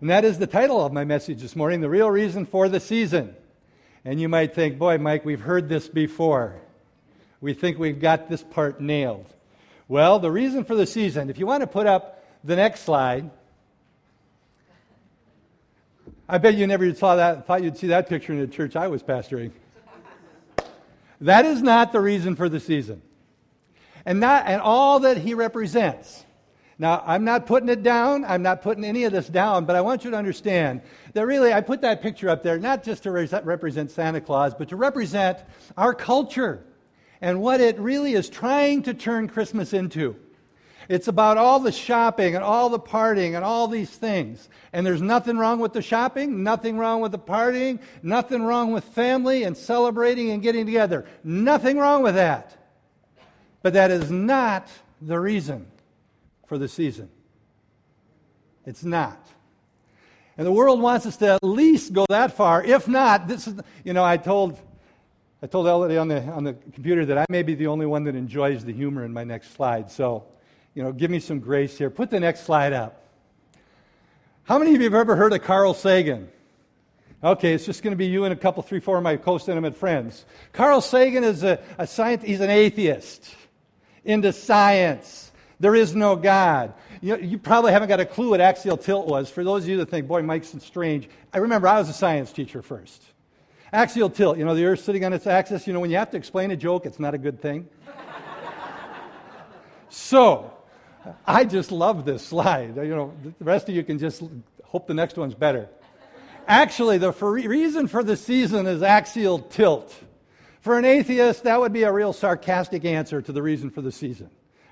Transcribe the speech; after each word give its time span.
And 0.00 0.08
that 0.08 0.24
is 0.24 0.38
the 0.38 0.46
title 0.46 0.84
of 0.84 0.94
my 0.94 1.04
message 1.04 1.42
this 1.42 1.54
morning 1.54 1.82
The 1.82 1.90
Real 1.90 2.10
Reason 2.10 2.46
for 2.46 2.70
the 2.70 2.80
Season. 2.80 3.34
And 4.02 4.18
you 4.18 4.30
might 4.30 4.54
think, 4.54 4.78
boy, 4.78 4.96
Mike, 4.96 5.26
we've 5.26 5.40
heard 5.40 5.68
this 5.68 5.88
before. 5.88 6.56
We 7.42 7.52
think 7.52 7.78
we've 7.78 8.00
got 8.00 8.30
this 8.30 8.42
part 8.42 8.80
nailed. 8.80 9.26
Well, 9.88 10.18
the 10.18 10.30
reason 10.30 10.64
for 10.64 10.74
the 10.74 10.86
season, 10.86 11.28
if 11.28 11.38
you 11.38 11.46
want 11.46 11.62
to 11.62 11.66
put 11.66 11.86
up 11.86 12.24
the 12.42 12.56
next 12.56 12.80
slide, 12.80 13.30
I 16.26 16.38
bet 16.38 16.54
you 16.54 16.66
never 16.66 16.94
saw 16.94 17.16
that, 17.16 17.46
thought 17.46 17.62
you'd 17.62 17.76
see 17.76 17.88
that 17.88 18.08
picture 18.08 18.32
in 18.32 18.40
the 18.40 18.46
church 18.46 18.76
I 18.76 18.88
was 18.88 19.02
pastoring. 19.02 19.50
that 21.20 21.44
is 21.44 21.60
not 21.60 21.92
the 21.92 22.00
reason 22.00 22.36
for 22.36 22.48
the 22.48 22.60
season. 22.60 23.02
And, 24.06 24.18
not, 24.18 24.46
and 24.46 24.62
all 24.62 25.00
that 25.00 25.18
he 25.18 25.34
represents. 25.34 26.24
Now, 26.80 27.04
I'm 27.04 27.24
not 27.24 27.44
putting 27.44 27.68
it 27.68 27.82
down. 27.82 28.24
I'm 28.24 28.40
not 28.40 28.62
putting 28.62 28.86
any 28.86 29.04
of 29.04 29.12
this 29.12 29.28
down, 29.28 29.66
but 29.66 29.76
I 29.76 29.82
want 29.82 30.02
you 30.02 30.12
to 30.12 30.16
understand 30.16 30.80
that 31.12 31.26
really 31.26 31.52
I 31.52 31.60
put 31.60 31.82
that 31.82 32.00
picture 32.00 32.30
up 32.30 32.42
there 32.42 32.58
not 32.58 32.82
just 32.82 33.02
to 33.02 33.10
represent 33.10 33.90
Santa 33.90 34.22
Claus, 34.22 34.54
but 34.54 34.70
to 34.70 34.76
represent 34.76 35.40
our 35.76 35.92
culture 35.92 36.64
and 37.20 37.42
what 37.42 37.60
it 37.60 37.78
really 37.78 38.14
is 38.14 38.30
trying 38.30 38.82
to 38.84 38.94
turn 38.94 39.28
Christmas 39.28 39.74
into. 39.74 40.16
It's 40.88 41.06
about 41.06 41.36
all 41.36 41.60
the 41.60 41.70
shopping 41.70 42.34
and 42.34 42.42
all 42.42 42.70
the 42.70 42.80
partying 42.80 43.36
and 43.36 43.44
all 43.44 43.68
these 43.68 43.90
things. 43.90 44.48
And 44.72 44.86
there's 44.86 45.02
nothing 45.02 45.36
wrong 45.36 45.60
with 45.60 45.74
the 45.74 45.82
shopping, 45.82 46.42
nothing 46.42 46.78
wrong 46.78 47.02
with 47.02 47.12
the 47.12 47.18
partying, 47.18 47.80
nothing 48.02 48.42
wrong 48.42 48.72
with 48.72 48.84
family 48.84 49.42
and 49.42 49.54
celebrating 49.54 50.30
and 50.30 50.42
getting 50.42 50.64
together. 50.64 51.04
Nothing 51.24 51.76
wrong 51.76 52.02
with 52.02 52.14
that. 52.14 52.56
But 53.60 53.74
that 53.74 53.90
is 53.90 54.10
not 54.10 54.66
the 55.02 55.20
reason 55.20 55.66
for 56.50 56.58
the 56.58 56.66
season. 56.66 57.08
It's 58.66 58.82
not. 58.82 59.24
And 60.36 60.44
the 60.44 60.50
world 60.50 60.80
wants 60.80 61.06
us 61.06 61.16
to 61.18 61.34
at 61.34 61.44
least 61.44 61.92
go 61.92 62.04
that 62.08 62.32
far. 62.32 62.64
If 62.64 62.88
not, 62.88 63.28
this 63.28 63.46
is, 63.46 63.54
you 63.84 63.92
know, 63.92 64.04
I 64.04 64.16
told, 64.16 64.58
I 65.40 65.46
told 65.46 65.68
Elodie 65.68 65.96
on 65.96 66.08
the, 66.08 66.20
on 66.24 66.42
the 66.42 66.54
computer 66.54 67.06
that 67.06 67.18
I 67.18 67.24
may 67.28 67.44
be 67.44 67.54
the 67.54 67.68
only 67.68 67.86
one 67.86 68.02
that 68.02 68.16
enjoys 68.16 68.64
the 68.64 68.72
humor 68.72 69.04
in 69.04 69.12
my 69.12 69.22
next 69.22 69.54
slide. 69.54 69.92
So, 69.92 70.24
you 70.74 70.82
know, 70.82 70.90
give 70.90 71.08
me 71.08 71.20
some 71.20 71.38
grace 71.38 71.78
here. 71.78 71.88
Put 71.88 72.10
the 72.10 72.18
next 72.18 72.40
slide 72.40 72.72
up. 72.72 73.00
How 74.42 74.58
many 74.58 74.74
of 74.74 74.80
you 74.80 74.90
have 74.90 74.94
ever 74.94 75.14
heard 75.14 75.32
of 75.32 75.44
Carl 75.44 75.72
Sagan? 75.72 76.28
Okay, 77.22 77.54
it's 77.54 77.64
just 77.64 77.84
going 77.84 77.92
to 77.92 77.96
be 77.96 78.06
you 78.06 78.24
and 78.24 78.32
a 78.32 78.36
couple, 78.36 78.64
three, 78.64 78.80
four 78.80 78.96
of 78.96 79.04
my 79.04 79.16
close 79.16 79.48
intimate 79.48 79.76
friends. 79.76 80.24
Carl 80.52 80.80
Sagan 80.80 81.22
is 81.22 81.44
a, 81.44 81.62
a 81.78 81.86
scientist, 81.86 82.26
he's 82.26 82.40
an 82.40 82.50
atheist 82.50 83.36
into 84.04 84.32
science. 84.32 85.29
There 85.60 85.74
is 85.74 85.94
no 85.94 86.16
God. 86.16 86.72
You, 87.02 87.18
you, 87.18 87.38
probably 87.38 87.72
haven't 87.72 87.88
got 87.88 88.00
a 88.00 88.06
clue 88.06 88.30
what 88.30 88.40
axial 88.40 88.78
tilt 88.78 89.06
was. 89.06 89.30
For 89.30 89.44
those 89.44 89.64
of 89.64 89.68
you 89.68 89.76
that 89.76 89.90
think, 89.90 90.08
boy, 90.08 90.22
Mike's 90.22 90.54
strange, 90.60 91.08
I 91.32 91.38
remember 91.38 91.68
I 91.68 91.78
was 91.78 91.90
a 91.90 91.92
science 91.92 92.32
teacher 92.32 92.62
first. 92.62 93.02
Axial 93.72 94.10
tilt, 94.10 94.38
you 94.38 94.44
know, 94.44 94.54
the 94.54 94.64
Earth 94.64 94.82
sitting 94.82 95.04
on 95.04 95.12
its 95.12 95.26
axis, 95.26 95.66
you 95.66 95.72
know, 95.72 95.80
when 95.80 95.90
you 95.90 95.98
have 95.98 96.10
to 96.10 96.16
explain 96.16 96.50
a 96.50 96.56
joke, 96.56 96.86
it's 96.86 96.98
not 96.98 97.14
a 97.14 97.18
good 97.18 97.40
thing. 97.40 97.68
so, 99.90 100.52
I 101.26 101.44
just 101.44 101.70
love 101.70 102.04
this 102.04 102.24
slide. 102.24 102.76
You 102.76 102.88
know, 102.88 103.14
the 103.22 103.44
rest 103.44 103.68
of 103.68 103.74
you 103.74 103.84
can 103.84 103.98
just 103.98 104.22
hope 104.64 104.86
the 104.86 104.94
next 104.94 105.16
one's 105.16 105.34
better. 105.34 105.68
Actually, 106.48 106.98
the 106.98 107.12
for 107.12 107.32
reason 107.32 107.86
for 107.86 108.02
the 108.02 108.16
season 108.16 108.66
is 108.66 108.82
axial 108.82 109.38
tilt. 109.38 109.94
For 110.62 110.78
an 110.78 110.84
atheist, 110.84 111.44
that 111.44 111.60
would 111.60 111.72
be 111.72 111.84
a 111.84 111.92
real 111.92 112.12
sarcastic 112.12 112.84
answer 112.84 113.22
to 113.22 113.32
the 113.32 113.42
reason 113.42 113.70
for 113.70 113.82
the 113.82 113.92
season. 113.92 114.30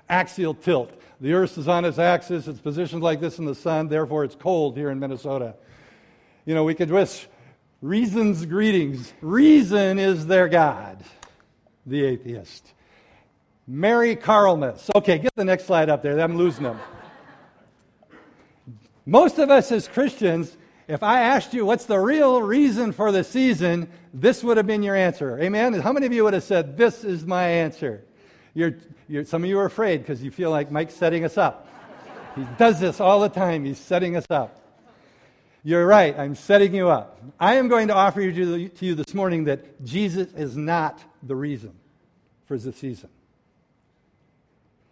Axial 0.09 0.53
tilt. 0.53 0.91
The 1.21 1.33
earth 1.33 1.57
is 1.57 1.67
on 1.67 1.85
its 1.85 1.99
axis, 1.99 2.47
it's 2.47 2.61
positioned 2.61 3.03
like 3.03 3.19
this 3.19 3.39
in 3.39 3.45
the 3.45 3.55
sun, 3.55 3.89
therefore 3.89 4.23
it's 4.23 4.35
cold 4.35 4.77
here 4.77 4.89
in 4.89 4.99
Minnesota. 4.99 5.55
You 6.45 6.55
know, 6.55 6.63
we 6.63 6.75
could 6.75 6.89
wish 6.89 7.27
reason's 7.81 8.45
greetings. 8.45 9.13
Reason 9.21 9.99
is 9.99 10.27
their 10.27 10.47
God, 10.47 11.03
the 11.85 12.05
atheist. 12.05 12.73
Merry 13.67 14.15
Carlmas. 14.15 14.89
Okay, 14.95 15.19
get 15.19 15.35
the 15.35 15.45
next 15.45 15.65
slide 15.65 15.89
up 15.89 16.01
there. 16.01 16.19
I'm 16.19 16.37
losing 16.37 16.63
them. 16.63 16.79
Most 19.05 19.37
of 19.39 19.51
us 19.51 19.71
as 19.71 19.87
Christians 19.87 20.55
if 20.89 21.03
I 21.03 21.21
asked 21.21 21.53
you 21.53 21.67
what's 21.67 21.85
the 21.85 21.99
real 21.99 22.41
reason 22.41 22.93
for 22.93 23.11
the 23.11 23.23
season, 23.23 23.89
this 24.11 24.43
would 24.43 24.57
have 24.57 24.65
been 24.65 24.81
your 24.81 24.95
answer. 24.95 25.39
Amen? 25.39 25.73
How 25.73 25.93
many 25.93 26.07
of 26.07 26.13
you 26.13 26.23
would 26.23 26.33
have 26.33 26.43
said, 26.43 26.77
This 26.77 27.03
is 27.03 27.27
my 27.27 27.45
answer? 27.45 28.03
You're, 28.53 28.75
you're, 29.07 29.25
some 29.25 29.43
of 29.43 29.49
you 29.49 29.59
are 29.59 29.65
afraid 29.65 29.99
because 29.99 30.23
you 30.23 30.31
feel 30.31 30.51
like 30.51 30.71
Mike's 30.71 30.95
setting 30.95 31.23
us 31.23 31.37
up. 31.37 31.67
he 32.35 32.45
does 32.57 32.79
this 32.79 32.99
all 32.99 33.19
the 33.21 33.29
time, 33.29 33.65
he's 33.65 33.77
setting 33.77 34.15
us 34.15 34.25
up. 34.29 34.55
You're 35.63 35.85
right, 35.85 36.17
I'm 36.17 36.35
setting 36.35 36.73
you 36.73 36.89
up. 36.89 37.21
I 37.39 37.55
am 37.55 37.67
going 37.67 37.89
to 37.89 37.93
offer 37.93 38.21
you 38.21 38.31
to, 38.31 38.69
to 38.69 38.85
you 38.85 38.95
this 38.95 39.13
morning 39.13 39.45
that 39.45 39.83
Jesus 39.83 40.31
is 40.33 40.55
not 40.55 41.03
the 41.21 41.35
reason 41.35 41.73
for 42.47 42.57
the 42.57 42.71
season. 42.71 43.09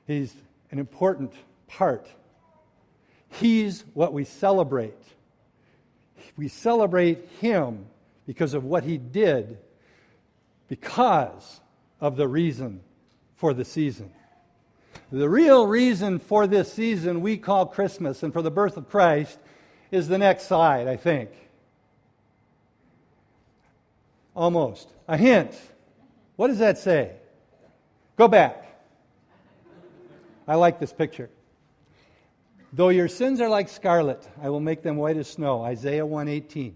He's 0.05 0.33
an 0.71 0.79
important 0.79 1.33
part. 1.67 2.07
He's 3.29 3.83
what 3.93 4.13
we 4.13 4.23
celebrate 4.23 4.93
we 6.37 6.47
celebrate 6.47 7.27
him 7.41 7.87
because 8.25 8.53
of 8.53 8.63
what 8.63 8.83
he 8.83 8.97
did, 8.97 9.57
because 10.67 11.59
of 11.99 12.15
the 12.15 12.27
reason 12.27 12.81
for 13.37 13.53
the 13.53 13.63
season. 13.63 14.11
The 15.11 15.29
real 15.29 15.65
reason 15.65 16.19
for 16.19 16.47
this 16.47 16.73
season 16.73 17.21
we 17.21 17.37
call 17.37 17.65
Christmas 17.65 18.23
and 18.23 18.33
for 18.33 18.41
the 18.41 18.51
birth 18.51 18.75
of 18.75 18.89
Christ 18.89 19.39
is 19.89 20.09
the 20.09 20.17
next 20.17 20.47
slide, 20.47 20.87
I 20.87 20.97
think. 20.97 21.29
Almost. 24.35 24.89
A 25.07 25.15
hint. 25.15 25.57
What 26.35 26.47
does 26.47 26.59
that 26.59 26.77
say? 26.77 27.13
Go 28.17 28.27
back. 28.27 28.65
I 30.47 30.55
like 30.55 30.79
this 30.79 30.91
picture. 30.91 31.29
Though 32.73 32.89
your 32.89 33.07
sins 33.07 33.39
are 33.39 33.49
like 33.49 33.69
scarlet, 33.69 34.27
I 34.41 34.49
will 34.49 34.59
make 34.59 34.83
them 34.83 34.97
white 34.97 35.17
as 35.17 35.29
snow. 35.29 35.63
Isaiah 35.63 36.05
118. 36.05 36.75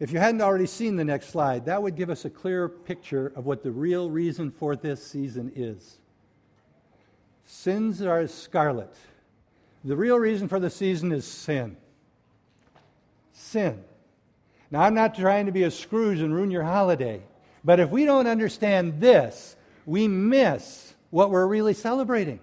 If 0.00 0.10
you 0.10 0.18
hadn't 0.18 0.42
already 0.42 0.66
seen 0.66 0.96
the 0.96 1.04
next 1.04 1.28
slide, 1.28 1.66
that 1.66 1.82
would 1.82 1.94
give 1.94 2.10
us 2.10 2.24
a 2.24 2.30
clearer 2.30 2.68
picture 2.68 3.32
of 3.36 3.46
what 3.46 3.62
the 3.62 3.70
real 3.70 4.10
reason 4.10 4.50
for 4.50 4.74
this 4.74 5.04
season 5.04 5.52
is. 5.54 5.98
Sins 7.46 8.02
are 8.02 8.18
as 8.18 8.34
scarlet. 8.34 8.92
The 9.84 9.96
real 9.96 10.18
reason 10.18 10.48
for 10.48 10.58
the 10.58 10.70
season 10.70 11.12
is 11.12 11.24
sin. 11.24 11.76
Sin. 13.32 13.84
Now, 14.70 14.82
I'm 14.82 14.94
not 14.94 15.14
trying 15.14 15.46
to 15.46 15.52
be 15.52 15.62
a 15.62 15.70
Scrooge 15.70 16.20
and 16.20 16.34
ruin 16.34 16.50
your 16.50 16.64
holiday, 16.64 17.22
but 17.62 17.78
if 17.78 17.90
we 17.90 18.04
don't 18.04 18.26
understand 18.26 19.00
this, 19.00 19.56
we 19.86 20.08
miss 20.08 20.94
what 21.10 21.30
we're 21.30 21.46
really 21.46 21.74
celebrating. 21.74 22.40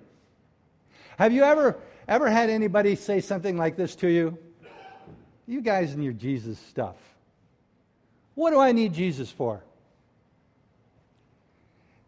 Have 1.17 1.33
you 1.33 1.43
ever, 1.43 1.77
ever 2.07 2.29
had 2.29 2.49
anybody 2.49 2.95
say 2.95 3.19
something 3.19 3.57
like 3.57 3.75
this 3.75 3.95
to 3.97 4.07
you? 4.07 4.37
You 5.47 5.59
guys 5.61 5.93
and 5.93 6.03
your 6.03 6.13
Jesus 6.13 6.57
stuff. 6.57 6.95
What 8.35 8.51
do 8.51 8.59
I 8.59 8.71
need 8.71 8.93
Jesus 8.93 9.29
for? 9.29 9.63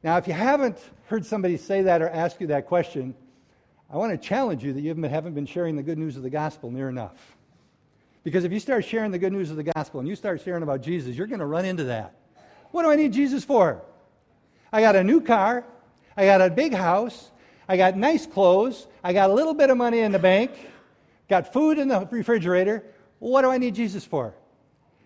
Now, 0.04 0.18
if 0.18 0.28
you 0.28 0.34
haven't 0.34 0.78
heard 1.08 1.26
somebody 1.26 1.58
say 1.58 1.84
that 1.84 2.02
or 2.02 2.10
ask 2.10 2.42
you 2.42 2.48
that 2.48 2.68
question, 2.68 3.16
I 3.90 3.98
want 3.98 4.12
to 4.12 4.18
challenge 4.18 4.64
you 4.64 4.74
that 4.74 4.82
you 4.82 4.94
haven't 4.96 5.34
been 5.34 5.46
sharing 5.46 5.76
the 5.76 5.84
good 5.84 5.98
news 5.98 6.18
of 6.18 6.24
the 6.24 6.30
gospel 6.30 6.72
near 6.72 6.90
enough. 6.90 7.14
Because 8.24 8.44
if 8.44 8.52
you 8.52 8.60
start 8.60 8.86
sharing 8.86 9.12
the 9.12 9.20
good 9.20 9.34
news 9.34 9.52
of 9.52 9.58
the 9.58 9.64
gospel 9.64 10.00
and 10.00 10.10
you 10.10 10.16
start 10.16 10.42
sharing 10.42 10.64
about 10.64 10.82
Jesus, 10.82 11.16
you're 11.16 11.28
going 11.28 11.40
to 11.40 11.46
run 11.46 11.66
into 11.66 11.86
that. 11.86 12.16
What 12.72 12.84
do 12.84 12.92
I 12.92 12.96
need 12.96 13.14
Jesus 13.14 13.44
for? 13.44 13.82
I 14.72 14.82
got 14.82 14.96
a 14.96 15.04
new 15.04 15.22
car. 15.22 15.64
I 16.18 16.26
got 16.26 16.42
a 16.42 16.50
big 16.50 16.74
house. 16.74 17.30
I 17.68 17.78
got 17.78 17.96
nice 17.96 18.26
clothes. 18.26 18.88
I 19.04 19.14
got 19.14 19.30
a 19.30 19.34
little 19.34 19.54
bit 19.54 19.70
of 19.70 19.78
money 19.78 20.00
in 20.00 20.12
the 20.12 20.20
bank. 20.20 20.52
Got 21.30 21.54
food 21.54 21.78
in 21.78 21.88
the 21.88 22.08
refrigerator. 22.10 22.84
What 23.20 23.44
do 23.44 23.50
I 23.50 23.58
need 23.58 23.76
Jesus 23.76 24.04
for? 24.04 24.34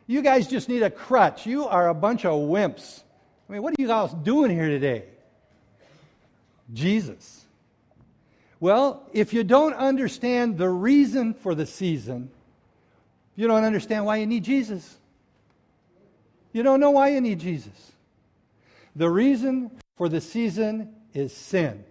You 0.07 0.21
guys 0.21 0.47
just 0.47 0.69
need 0.69 0.83
a 0.83 0.89
crutch. 0.89 1.45
You 1.45 1.67
are 1.67 1.89
a 1.89 1.93
bunch 1.93 2.25
of 2.25 2.31
wimps. 2.33 3.03
I 3.47 3.53
mean, 3.53 3.61
what 3.61 3.73
are 3.73 3.81
you 3.81 3.87
guys 3.87 4.13
doing 4.13 4.51
here 4.51 4.69
today? 4.69 5.03
Jesus. 6.73 7.45
Well, 8.59 9.07
if 9.13 9.33
you 9.33 9.43
don't 9.43 9.73
understand 9.73 10.57
the 10.57 10.69
reason 10.69 11.33
for 11.33 11.53
the 11.53 11.65
season, 11.65 12.31
you 13.35 13.47
don't 13.47 13.63
understand 13.63 14.05
why 14.05 14.17
you 14.17 14.25
need 14.25 14.43
Jesus. 14.43 14.97
You 16.53 16.63
don't 16.63 16.79
know 16.79 16.91
why 16.91 17.09
you 17.09 17.21
need 17.21 17.39
Jesus. 17.39 17.91
The 18.95 19.09
reason 19.09 19.69
for 19.95 20.09
the 20.09 20.21
season 20.21 20.95
is 21.13 21.33
sin. 21.35 21.83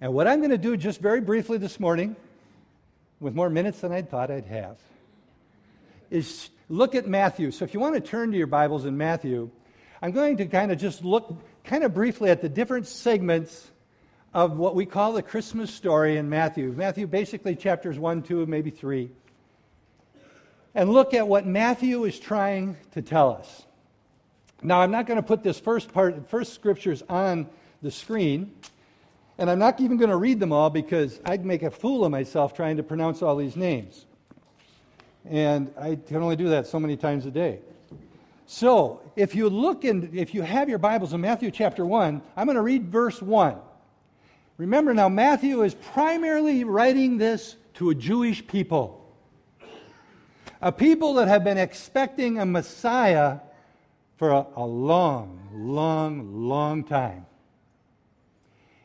And 0.00 0.12
what 0.12 0.26
I'm 0.28 0.38
going 0.38 0.50
to 0.50 0.58
do 0.58 0.76
just 0.76 1.00
very 1.00 1.20
briefly 1.20 1.58
this 1.58 1.80
morning, 1.80 2.14
with 3.18 3.34
more 3.34 3.50
minutes 3.50 3.80
than 3.80 3.92
I 3.92 4.02
thought 4.02 4.30
I'd 4.30 4.44
have, 4.46 4.76
is 6.10 6.50
look 6.68 6.94
at 6.94 7.06
Matthew. 7.06 7.50
So 7.50 7.64
if 7.64 7.74
you 7.74 7.80
want 7.80 7.94
to 7.94 8.00
turn 8.00 8.30
to 8.32 8.36
your 8.36 8.46
Bibles 8.46 8.84
in 8.84 8.96
Matthew, 8.96 9.50
I'm 10.02 10.12
going 10.12 10.36
to 10.38 10.46
kind 10.46 10.72
of 10.72 10.78
just 10.78 11.04
look 11.04 11.38
kind 11.64 11.84
of 11.84 11.94
briefly 11.94 12.30
at 12.30 12.42
the 12.42 12.48
different 12.48 12.86
segments 12.86 13.70
of 14.32 14.56
what 14.56 14.74
we 14.74 14.84
call 14.84 15.12
the 15.12 15.22
Christmas 15.22 15.72
story 15.72 16.16
in 16.16 16.28
Matthew. 16.28 16.72
Matthew, 16.72 17.06
basically 17.06 17.54
chapters 17.54 17.98
1, 17.98 18.22
2, 18.22 18.46
maybe 18.46 18.70
3. 18.70 19.10
and 20.74 20.90
look 20.90 21.14
at 21.14 21.26
what 21.28 21.46
Matthew 21.46 22.04
is 22.04 22.18
trying 22.18 22.76
to 22.92 23.02
tell 23.02 23.30
us. 23.30 23.64
Now, 24.62 24.80
I'm 24.80 24.90
not 24.90 25.06
going 25.06 25.16
to 25.16 25.22
put 25.22 25.42
this 25.42 25.60
first 25.60 25.92
part, 25.92 26.28
first 26.28 26.54
scriptures 26.54 27.02
on 27.08 27.48
the 27.82 27.90
screen, 27.90 28.52
and 29.38 29.50
I'm 29.50 29.58
not 29.58 29.80
even 29.80 29.96
going 29.96 30.10
to 30.10 30.16
read 30.16 30.40
them 30.40 30.52
all 30.52 30.70
because 30.70 31.20
I'd 31.24 31.44
make 31.44 31.62
a 31.62 31.70
fool 31.70 32.04
of 32.04 32.10
myself 32.10 32.54
trying 32.54 32.78
to 32.78 32.82
pronounce 32.82 33.22
all 33.22 33.36
these 33.36 33.56
names. 33.56 34.06
And 35.28 35.72
I 35.78 35.96
can 35.96 36.16
only 36.16 36.36
do 36.36 36.50
that 36.50 36.66
so 36.66 36.78
many 36.78 36.96
times 36.96 37.26
a 37.26 37.30
day. 37.30 37.60
So, 38.46 39.00
if 39.16 39.34
you 39.34 39.48
look 39.48 39.84
in, 39.84 40.10
if 40.12 40.34
you 40.34 40.42
have 40.42 40.68
your 40.68 40.78
Bibles 40.78 41.14
in 41.14 41.20
Matthew 41.22 41.50
chapter 41.50 41.86
1, 41.86 42.20
I'm 42.36 42.46
going 42.46 42.56
to 42.56 42.62
read 42.62 42.88
verse 42.88 43.22
1. 43.22 43.56
Remember 44.58 44.92
now, 44.92 45.08
Matthew 45.08 45.62
is 45.62 45.74
primarily 45.74 46.64
writing 46.64 47.16
this 47.16 47.56
to 47.74 47.90
a 47.90 47.94
Jewish 47.94 48.46
people 48.46 49.04
a 50.64 50.72
people 50.72 51.14
that 51.14 51.28
have 51.28 51.44
been 51.44 51.58
expecting 51.58 52.38
a 52.38 52.46
Messiah 52.46 53.40
for 54.16 54.30
a, 54.30 54.46
a, 54.56 54.64
long, 54.64 55.46
long, 55.52 56.48
long 56.48 56.84
time. 56.84 57.26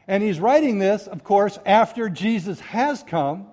And 0.06 0.22
he's 0.22 0.42
writing 0.42 0.80
this, 0.80 1.08
of 1.08 1.24
course, 1.24 1.58
after 1.66 2.10
Jesus 2.10 2.60
has 2.60 3.02
come. 3.04 3.48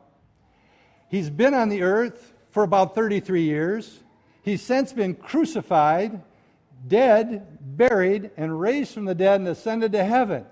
He's 1.09 1.31
been 1.31 1.55
on 1.55 1.69
the 1.69 1.83
earth 1.83 2.33
for 2.57 2.63
about 2.63 2.95
33 2.95 3.43
years. 3.43 4.03
He's 4.41 4.63
since 4.63 4.91
been 4.91 5.15
crucified, 5.15 6.23
dead, 6.89 7.59
buried, 7.61 8.31
and 8.39 8.59
raised 8.59 8.95
from 8.95 9.05
the 9.05 9.15
dead 9.15 9.41
and 9.41 9.49
ascended 9.51 9.93
to 9.93 10.03
heaven. 10.03 10.47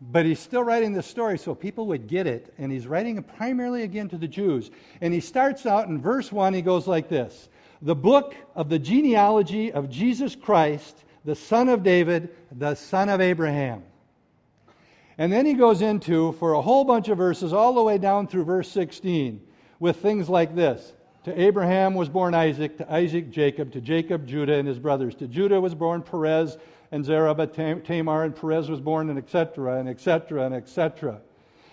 But 0.00 0.24
he's 0.24 0.40
still 0.40 0.62
writing 0.62 0.94
this 0.94 1.06
story 1.06 1.36
so 1.36 1.54
people 1.54 1.88
would 1.88 2.06
get 2.06 2.26
it, 2.26 2.54
and 2.56 2.72
he's 2.72 2.86
writing 2.86 3.18
it 3.18 3.28
primarily 3.36 3.82
again 3.82 4.08
to 4.08 4.16
the 4.16 4.26
Jews. 4.26 4.70
And 5.02 5.12
he 5.12 5.20
starts 5.20 5.66
out 5.66 5.88
in 5.88 6.00
verse 6.00 6.32
1, 6.32 6.54
he 6.54 6.62
goes 6.62 6.86
like 6.86 7.10
this 7.10 7.50
The 7.82 7.94
book 7.94 8.34
of 8.54 8.70
the 8.70 8.78
genealogy 8.78 9.70
of 9.70 9.90
Jesus 9.90 10.34
Christ, 10.34 11.04
the 11.26 11.34
son 11.34 11.68
of 11.68 11.82
David, 11.82 12.34
the 12.50 12.76
son 12.76 13.10
of 13.10 13.20
Abraham. 13.20 13.82
And 15.18 15.30
then 15.30 15.44
he 15.44 15.52
goes 15.52 15.82
into, 15.82 16.32
for 16.32 16.54
a 16.54 16.62
whole 16.62 16.86
bunch 16.86 17.10
of 17.10 17.18
verses, 17.18 17.52
all 17.52 17.74
the 17.74 17.82
way 17.82 17.98
down 17.98 18.26
through 18.26 18.44
verse 18.44 18.70
16, 18.70 19.42
with 19.78 19.96
things 19.96 20.28
like 20.28 20.54
this 20.54 20.92
To 21.24 21.40
Abraham 21.40 21.94
was 21.94 22.08
born 22.08 22.34
Isaac, 22.34 22.78
to 22.78 22.92
Isaac, 22.92 23.30
Jacob, 23.30 23.72
to 23.72 23.80
Jacob, 23.80 24.26
Judah 24.26 24.54
and 24.54 24.66
his 24.66 24.78
brothers. 24.78 25.14
To 25.16 25.26
Judah 25.26 25.60
was 25.60 25.74
born 25.74 26.02
Perez 26.02 26.56
and 26.92 27.04
Zerah, 27.04 27.34
Tamar 27.46 28.24
and 28.24 28.34
Perez 28.34 28.70
was 28.70 28.80
born, 28.80 29.10
and 29.10 29.18
etc., 29.18 29.78
and 29.78 29.88
etc., 29.88 30.46
and 30.46 30.54
etc. 30.54 31.20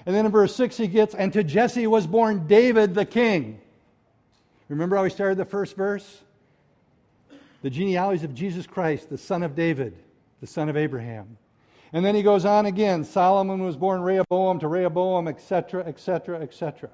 And 0.06 0.16
then 0.16 0.26
in 0.26 0.32
verse 0.32 0.56
6 0.56 0.78
he 0.78 0.88
gets, 0.88 1.16
and 1.16 1.32
to 1.34 1.44
Jesse 1.44 1.88
was 1.88 2.08
born 2.08 2.48
David 2.48 2.94
the 2.96 3.06
king. 3.06 3.62
Remember 4.70 4.96
how 4.96 5.04
we 5.04 5.10
started 5.10 5.38
the 5.38 5.46
first 5.46 5.76
verse? 5.76 6.22
The 7.62 7.70
genealogies 7.70 8.24
of 8.24 8.34
Jesus 8.34 8.68
Christ, 8.68 9.10
the 9.10 9.18
son 9.18 9.44
of 9.44 9.56
David, 9.56 9.96
the 10.42 10.48
son 10.48 10.68
of 10.68 10.76
Abraham. 10.76 11.38
And 11.94 12.04
then 12.04 12.16
he 12.16 12.24
goes 12.24 12.44
on 12.44 12.66
again 12.66 13.04
Solomon 13.04 13.64
was 13.64 13.78
born 13.78 14.02
Rehoboam 14.02 14.60
to 14.60 14.68
Rehoboam, 14.68 15.28
etc., 15.28 15.86
etc., 15.86 16.42
etc. 16.42 16.90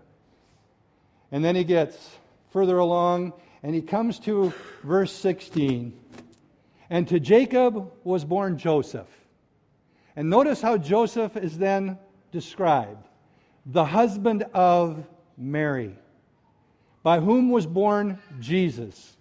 And 1.31 1.43
then 1.43 1.55
he 1.55 1.63
gets 1.63 2.17
further 2.51 2.77
along 2.77 3.33
and 3.61 3.75
he 3.75 3.81
comes 3.81 4.19
to 4.19 4.53
verse 4.83 5.11
16. 5.11 5.93
And 6.89 7.07
to 7.09 7.19
Jacob 7.19 7.91
was 8.03 8.25
born 8.25 8.57
Joseph. 8.57 9.07
And 10.15 10.29
notice 10.29 10.61
how 10.61 10.77
Joseph 10.77 11.37
is 11.37 11.57
then 11.57 11.97
described 12.31 13.07
the 13.65 13.85
husband 13.85 14.43
of 14.53 15.05
Mary, 15.37 15.95
by 17.03 17.19
whom 17.19 17.51
was 17.51 17.67
born 17.67 18.19
Jesus, 18.39 19.15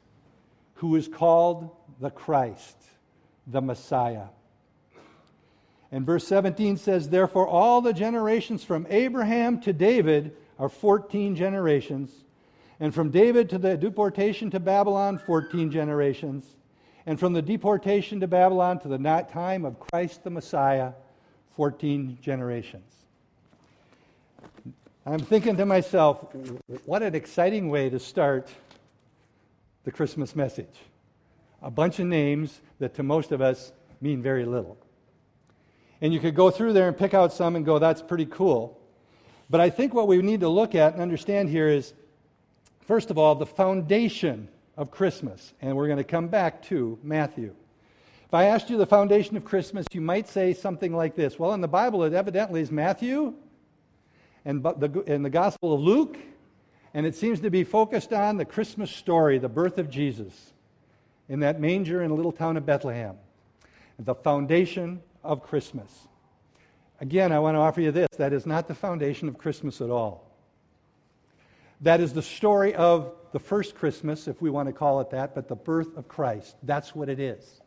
who 0.75 0.97
is 0.97 1.07
called 1.07 1.71
the 2.01 2.11
Christ, 2.11 2.77
the 3.47 3.61
Messiah. 3.61 4.27
And 5.91 6.05
verse 6.05 6.27
17 6.27 6.77
says, 6.77 7.09
Therefore, 7.09 7.47
all 7.47 7.81
the 7.81 7.93
generations 7.93 8.65
from 8.65 8.87
Abraham 8.91 9.61
to 9.63 9.73
David 9.73 10.37
are 10.59 10.69
14 10.69 11.37
generations, 11.37 12.25
and 12.81 12.95
from 12.95 13.11
David 13.11 13.51
to 13.51 13.59
the 13.59 13.77
deportation 13.77 14.51
to 14.51 14.61
Babylon, 14.61 15.19
14 15.19 15.71
generations 15.71 16.57
and 17.09 17.19
from 17.19 17.33
the 17.33 17.41
deportation 17.41 18.21
to 18.21 18.27
Babylon 18.27 18.79
to 18.81 18.87
the 18.87 18.99
time 19.33 19.65
of 19.65 19.81
Christ 19.81 20.25
the 20.25 20.29
Messiah, 20.31 20.93
14 21.57 22.19
generations. 22.21 22.93
I'm 25.07 25.21
thinking 25.21 25.57
to 25.57 25.65
myself, 25.65 26.27
what 26.85 27.03
an 27.03 27.15
exciting 27.15 27.71
way 27.71 27.89
to 27.89 27.99
start 27.99 28.51
the 29.85 29.91
Christmas 29.91 30.37
message. 30.37 30.77
A 31.63 31.71
bunch 31.71 31.99
of 31.99 32.05
names 32.05 32.61
that 32.79 32.93
to 32.97 33.03
most 33.03 33.33
of 33.33 33.41
us 33.41 33.73
mean 34.03 34.21
very 34.21 34.45
little. 34.45 34.77
And 36.03 36.13
you 36.13 36.21
could 36.21 36.35
go 36.35 36.51
through 36.51 36.75
there 36.75 36.89
and 36.89 36.97
pick 36.97 37.15
out 37.15 37.33
some 37.33 37.57
and 37.57 37.65
go, 37.65 37.79
that's 37.79 38.03
pretty 38.03 38.27
cool. 38.27 38.78
But 39.51 39.61
I 39.61 39.71
think 39.71 39.95
what 39.95 40.09
we 40.09 40.21
need 40.21 40.41
to 40.41 40.49
look 40.49 40.75
at 40.75 40.93
and 40.93 41.03
understand 41.03 41.49
here 41.49 41.69
is, 41.69 41.95
first 42.81 43.11
of 43.11 43.19
all, 43.19 43.35
the 43.35 43.47
foundation 43.47 44.49
of 44.77 44.91
Christmas. 44.91 45.55
And 45.61 45.77
we're 45.77 45.87
going 45.87 45.99
to 45.99 46.05
come 46.05 46.29
back 46.29 46.63
to 46.65 46.99
Matthew. 47.03 47.55
If 48.27 48.35
I 48.35 48.45
asked 48.45 48.69
you 48.69 48.77
the 48.77 48.87
foundation 48.87 49.37
of 49.37 49.45
Christmas, 49.45 49.87
you 49.93 50.03
might 50.03 50.29
say 50.29 50.53
something 50.53 50.95
like 50.95 51.17
this 51.17 51.39
Well, 51.39 51.55
in 51.55 51.61
the 51.61 51.69
Bible, 51.69 52.05
it 52.05 52.13
evidently 52.13 52.61
is 52.61 52.71
Matthew 52.71 53.35
and 54.45 54.63
the, 54.63 55.05
and 55.07 55.25
the 55.25 55.31
Gospel 55.31 55.75
of 55.75 55.81
Luke, 55.81 56.19
and 56.95 57.07
it 57.07 57.15
seems 57.15 57.41
to 57.41 57.51
be 57.51 57.65
focused 57.65 58.13
on 58.13 58.37
the 58.37 58.45
Christmas 58.45 58.91
story, 58.91 59.39
the 59.39 59.49
birth 59.49 59.79
of 59.79 59.91
Jesus 59.91 60.53
in 61.29 61.41
that 61.41 61.61
manger 61.61 62.03
in 62.03 62.11
a 62.11 62.15
little 62.15 62.33
town 62.33 62.57
of 62.57 62.65
Bethlehem, 62.65 63.17
the 63.99 64.15
foundation 64.15 65.03
of 65.23 65.43
Christmas. 65.43 66.08
Again, 67.01 67.31
I 67.31 67.39
want 67.39 67.55
to 67.55 67.61
offer 67.61 67.81
you 67.81 67.93
this 67.93 68.09
that 68.17 68.33
is 68.33 68.47
not 68.47 68.67
the 68.67 68.75
foundation 68.75 69.29
of 69.29 69.39
Christmas 69.39 69.81
at 69.81 69.91
all. 69.91 70.29
That 71.81 72.01
is 72.01 72.13
the 72.13 72.23
story 72.23 72.75
of 72.75 73.13
the 73.33 73.39
first 73.39 73.75
Christmas, 73.77 74.27
if 74.27 74.43
we 74.43 74.51
want 74.51 74.69
to 74.69 74.73
call 74.73 75.01
it 75.01 75.11
that, 75.11 75.35
but 75.35 75.47
the 75.47 75.55
birth 75.55 75.97
of 75.97 76.09
Christ. 76.09 76.57
That's 76.63 76.95
what 76.95 77.09
it 77.09 77.21
is. 77.21 77.61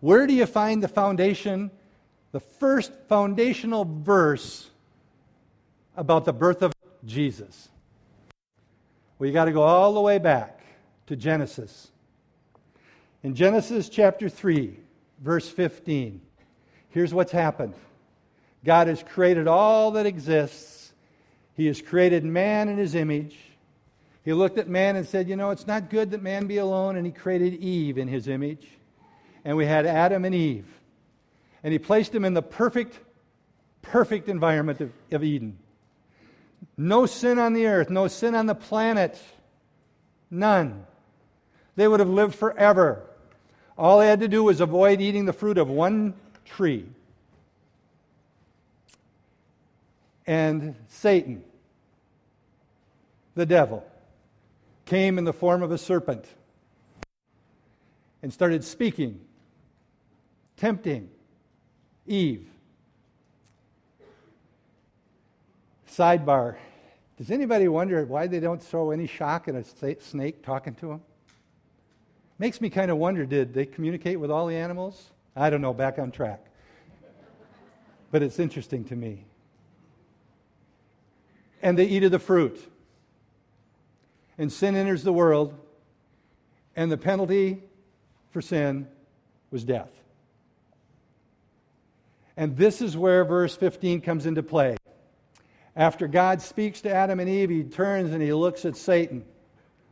Where 0.00 0.26
do 0.26 0.34
you 0.34 0.46
find 0.46 0.82
the 0.82 0.88
foundation, 0.88 1.70
the 2.32 2.40
first 2.40 2.92
foundational 3.08 3.84
verse 3.84 4.70
about 5.96 6.24
the 6.24 6.32
birth 6.32 6.62
of 6.62 6.72
Jesus? 7.04 7.68
Well, 9.18 9.28
you 9.28 9.32
got 9.32 9.44
to 9.44 9.52
go 9.52 9.62
all 9.62 9.94
the 9.94 10.00
way 10.00 10.18
back 10.18 10.60
to 11.06 11.14
Genesis. 11.14 11.92
In 13.22 13.34
Genesis 13.34 13.88
chapter 13.88 14.28
3, 14.28 14.78
verse 15.20 15.48
15, 15.48 16.20
here's 16.90 17.14
what's 17.14 17.32
happened 17.32 17.74
God 18.64 18.88
has 18.88 19.02
created 19.02 19.46
all 19.46 19.92
that 19.92 20.06
exists, 20.06 20.92
He 21.56 21.66
has 21.66 21.80
created 21.80 22.24
man 22.24 22.68
in 22.68 22.78
His 22.78 22.94
image. 22.94 23.36
He 24.24 24.32
looked 24.32 24.56
at 24.56 24.68
man 24.68 24.96
and 24.96 25.06
said, 25.06 25.28
You 25.28 25.36
know, 25.36 25.50
it's 25.50 25.66
not 25.66 25.90
good 25.90 26.10
that 26.12 26.22
man 26.22 26.46
be 26.46 26.56
alone. 26.56 26.96
And 26.96 27.04
he 27.04 27.12
created 27.12 27.54
Eve 27.54 27.98
in 27.98 28.08
his 28.08 28.26
image. 28.26 28.66
And 29.44 29.56
we 29.56 29.66
had 29.66 29.84
Adam 29.84 30.24
and 30.24 30.34
Eve. 30.34 30.66
And 31.62 31.72
he 31.72 31.78
placed 31.78 32.12
them 32.12 32.24
in 32.24 32.32
the 32.32 32.42
perfect, 32.42 32.98
perfect 33.82 34.28
environment 34.28 34.80
of, 34.80 34.92
of 35.12 35.22
Eden. 35.22 35.58
No 36.76 37.04
sin 37.04 37.38
on 37.38 37.52
the 37.52 37.66
earth, 37.66 37.90
no 37.90 38.08
sin 38.08 38.34
on 38.34 38.46
the 38.46 38.54
planet. 38.54 39.20
None. 40.30 40.86
They 41.76 41.86
would 41.86 42.00
have 42.00 42.08
lived 42.08 42.34
forever. 42.34 43.02
All 43.76 43.98
they 43.98 44.08
had 44.08 44.20
to 44.20 44.28
do 44.28 44.42
was 44.42 44.60
avoid 44.60 45.00
eating 45.00 45.26
the 45.26 45.32
fruit 45.32 45.58
of 45.58 45.68
one 45.68 46.14
tree. 46.44 46.86
And 50.26 50.74
Satan, 50.88 51.42
the 53.34 53.46
devil, 53.46 53.84
came 54.86 55.18
in 55.18 55.24
the 55.24 55.32
form 55.32 55.62
of 55.62 55.70
a 55.70 55.78
serpent 55.78 56.26
and 58.22 58.32
started 58.32 58.64
speaking, 58.64 59.20
tempting 60.56 61.10
Eve. 62.06 62.48
Sidebar 65.90 66.56
Does 67.18 67.30
anybody 67.30 67.68
wonder 67.68 68.04
why 68.04 68.26
they 68.26 68.40
don't 68.40 68.62
throw 68.62 68.90
any 68.90 69.06
shock 69.06 69.46
at 69.46 69.54
a 69.54 69.62
snake 70.00 70.42
talking 70.42 70.74
to 70.76 70.88
them? 70.88 71.02
Makes 72.38 72.60
me 72.60 72.68
kind 72.68 72.90
of 72.90 72.96
wonder 72.96 73.24
did 73.24 73.54
they 73.54 73.64
communicate 73.64 74.18
with 74.18 74.30
all 74.30 74.46
the 74.46 74.56
animals? 74.56 75.10
I 75.36 75.50
don't 75.50 75.60
know, 75.60 75.72
back 75.72 75.98
on 75.98 76.10
track. 76.10 76.44
But 78.10 78.22
it's 78.22 78.38
interesting 78.38 78.84
to 78.84 78.96
me. 78.96 79.24
And 81.64 81.76
they 81.76 81.86
eat 81.86 82.04
of 82.04 82.12
the 82.12 82.20
fruit 82.20 82.70
and 84.38 84.52
sin 84.52 84.76
enters 84.76 85.02
the 85.02 85.12
world, 85.12 85.54
and 86.76 86.90
the 86.90 86.96
penalty 86.96 87.62
for 88.30 88.42
sin 88.42 88.88
was 89.50 89.64
death. 89.64 89.90
And 92.36 92.56
this 92.56 92.82
is 92.82 92.96
where 92.96 93.24
verse 93.24 93.56
15 93.56 94.00
comes 94.00 94.26
into 94.26 94.42
play. 94.42 94.76
After 95.76 96.08
God 96.08 96.42
speaks 96.42 96.80
to 96.82 96.92
Adam 96.92 97.20
and 97.20 97.28
Eve, 97.28 97.50
he 97.50 97.62
turns 97.62 98.12
and 98.12 98.22
he 98.22 98.32
looks 98.32 98.64
at 98.64 98.76
Satan, 98.76 99.24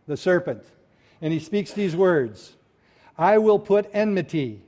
the 0.07 0.17
serpent. 0.17 0.64
And 1.21 1.33
he 1.33 1.38
speaks 1.38 1.73
these 1.73 1.95
words 1.95 2.57
I 3.17 3.38
will 3.38 3.59
put 3.59 3.88
enmity 3.93 4.61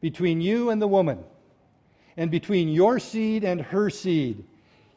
between 0.00 0.40
you 0.40 0.70
and 0.70 0.82
the 0.82 0.88
woman, 0.88 1.22
and 2.16 2.30
between 2.30 2.68
your 2.68 2.98
seed 2.98 3.44
and 3.44 3.60
her 3.60 3.90
seed. 3.90 4.44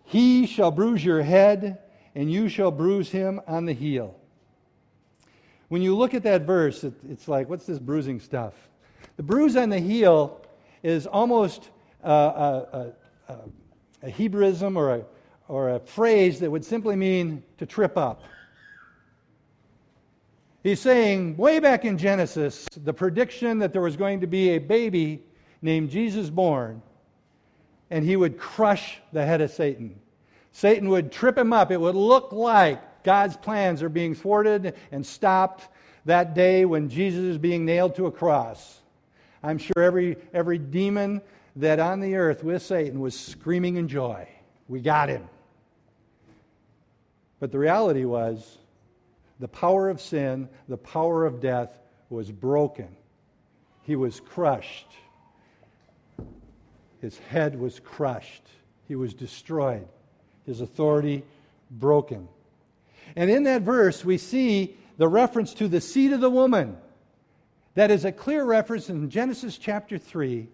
He 0.07 0.47
shall 0.47 0.71
bruise 0.71 1.03
your 1.03 1.21
head, 1.21 1.79
and 2.15 2.31
you 2.31 2.47
shall 2.47 2.71
bruise 2.71 3.11
him 3.11 3.41
on 3.45 3.65
the 3.65 3.73
heel. 3.73 4.15
When 5.67 5.81
you 5.81 5.97
look 5.97 6.13
at 6.13 6.23
that 6.23 6.43
verse, 6.43 6.85
it, 6.85 6.93
it's 7.09 7.27
like, 7.27 7.49
what's 7.49 7.65
this 7.65 7.77
bruising 7.77 8.21
stuff? 8.21 8.53
The 9.17 9.23
bruise 9.23 9.57
on 9.57 9.69
the 9.69 9.81
heel 9.81 10.41
is 10.81 11.07
almost 11.07 11.69
uh, 12.03 12.07
uh, 12.07 12.09
uh, 12.09 12.77
uh 12.77 12.89
a, 13.27 13.33
a, 13.33 14.07
a 14.07 14.09
Hebraism 14.09 14.77
or 14.77 14.95
a, 14.95 15.05
or 15.49 15.71
a 15.71 15.79
phrase 15.81 16.39
that 16.39 16.49
would 16.49 16.63
simply 16.63 16.95
mean 16.95 17.43
to 17.57 17.65
trip 17.65 17.97
up. 17.97 18.23
He's 20.63 20.79
saying, 20.79 21.35
way 21.35 21.59
back 21.59 21.83
in 21.83 21.97
Genesis, 21.97 22.65
the 22.77 22.93
prediction 22.93 23.59
that 23.59 23.73
there 23.73 23.81
was 23.81 23.97
going 23.97 24.21
to 24.21 24.27
be 24.27 24.51
a 24.51 24.57
baby 24.57 25.21
named 25.61 25.89
Jesus 25.89 26.29
born, 26.29 26.81
and 27.89 28.03
he 28.03 28.15
would 28.15 28.37
crush 28.37 28.99
the 29.13 29.25
head 29.25 29.41
of 29.41 29.51
Satan. 29.51 29.99
Satan 30.51 30.89
would 30.89 31.11
trip 31.11 31.37
him 31.37 31.53
up. 31.53 31.71
It 31.71 31.79
would 31.79 31.95
look 31.95 32.31
like 32.31 33.03
God's 33.03 33.37
plans 33.37 33.83
are 33.83 33.89
being 33.89 34.15
thwarted 34.15 34.75
and 34.91 35.05
stopped 35.05 35.69
that 36.05 36.33
day 36.33 36.65
when 36.65 36.89
Jesus 36.89 37.21
is 37.21 37.37
being 37.37 37.65
nailed 37.65 37.95
to 37.95 38.07
a 38.07 38.11
cross. 38.11 38.81
I'm 39.43 39.57
sure 39.57 39.81
every, 39.81 40.17
every 40.33 40.57
demon 40.57 41.21
that 41.57 41.79
on 41.79 41.99
the 41.99 42.15
earth 42.15 42.43
with 42.43 42.61
Satan 42.61 42.99
was 42.99 43.17
screaming 43.17 43.77
in 43.77 43.87
joy. 43.87 44.27
We 44.67 44.79
got 44.79 45.09
him. 45.09 45.27
But 47.39 47.51
the 47.51 47.59
reality 47.59 48.05
was 48.05 48.57
the 49.39 49.47
power 49.47 49.89
of 49.89 50.01
sin, 50.01 50.49
the 50.67 50.77
power 50.77 51.25
of 51.25 51.39
death 51.39 51.79
was 52.09 52.31
broken. 52.31 52.89
He 53.83 53.95
was 53.95 54.19
crushed. 54.19 54.87
His 57.01 57.17
head 57.17 57.59
was 57.59 57.79
crushed. 57.79 58.43
He 58.87 58.95
was 58.95 59.13
destroyed. 59.13 59.87
His 60.45 60.61
authority 60.61 61.23
broken. 61.69 62.27
And 63.15 63.29
in 63.29 63.43
that 63.43 63.61
verse, 63.61 64.03
we 64.03 64.17
see 64.17 64.75
the 64.97 65.07
reference 65.07 65.53
to 65.55 65.67
the 65.67 65.81
seed 65.81 66.13
of 66.13 66.21
the 66.21 66.29
woman. 66.29 66.77
That 67.75 67.91
is 67.91 68.05
a 68.05 68.11
clear 68.11 68.43
reference 68.43 68.89
in 68.89 69.09
Genesis 69.09 69.57
chapter 69.57 69.97
3 69.97 70.47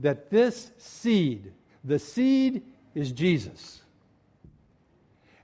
that 0.00 0.30
this 0.30 0.70
seed, 0.78 1.52
the 1.84 1.98
seed 1.98 2.62
is 2.94 3.12
Jesus. 3.12 3.82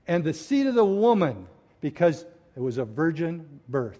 And 0.07 0.23
the 0.23 0.33
seed 0.33 0.67
of 0.67 0.75
the 0.75 0.85
woman, 0.85 1.47
because 1.81 2.25
it 2.55 2.61
was 2.61 2.77
a 2.77 2.85
virgin 2.85 3.61
birth. 3.67 3.99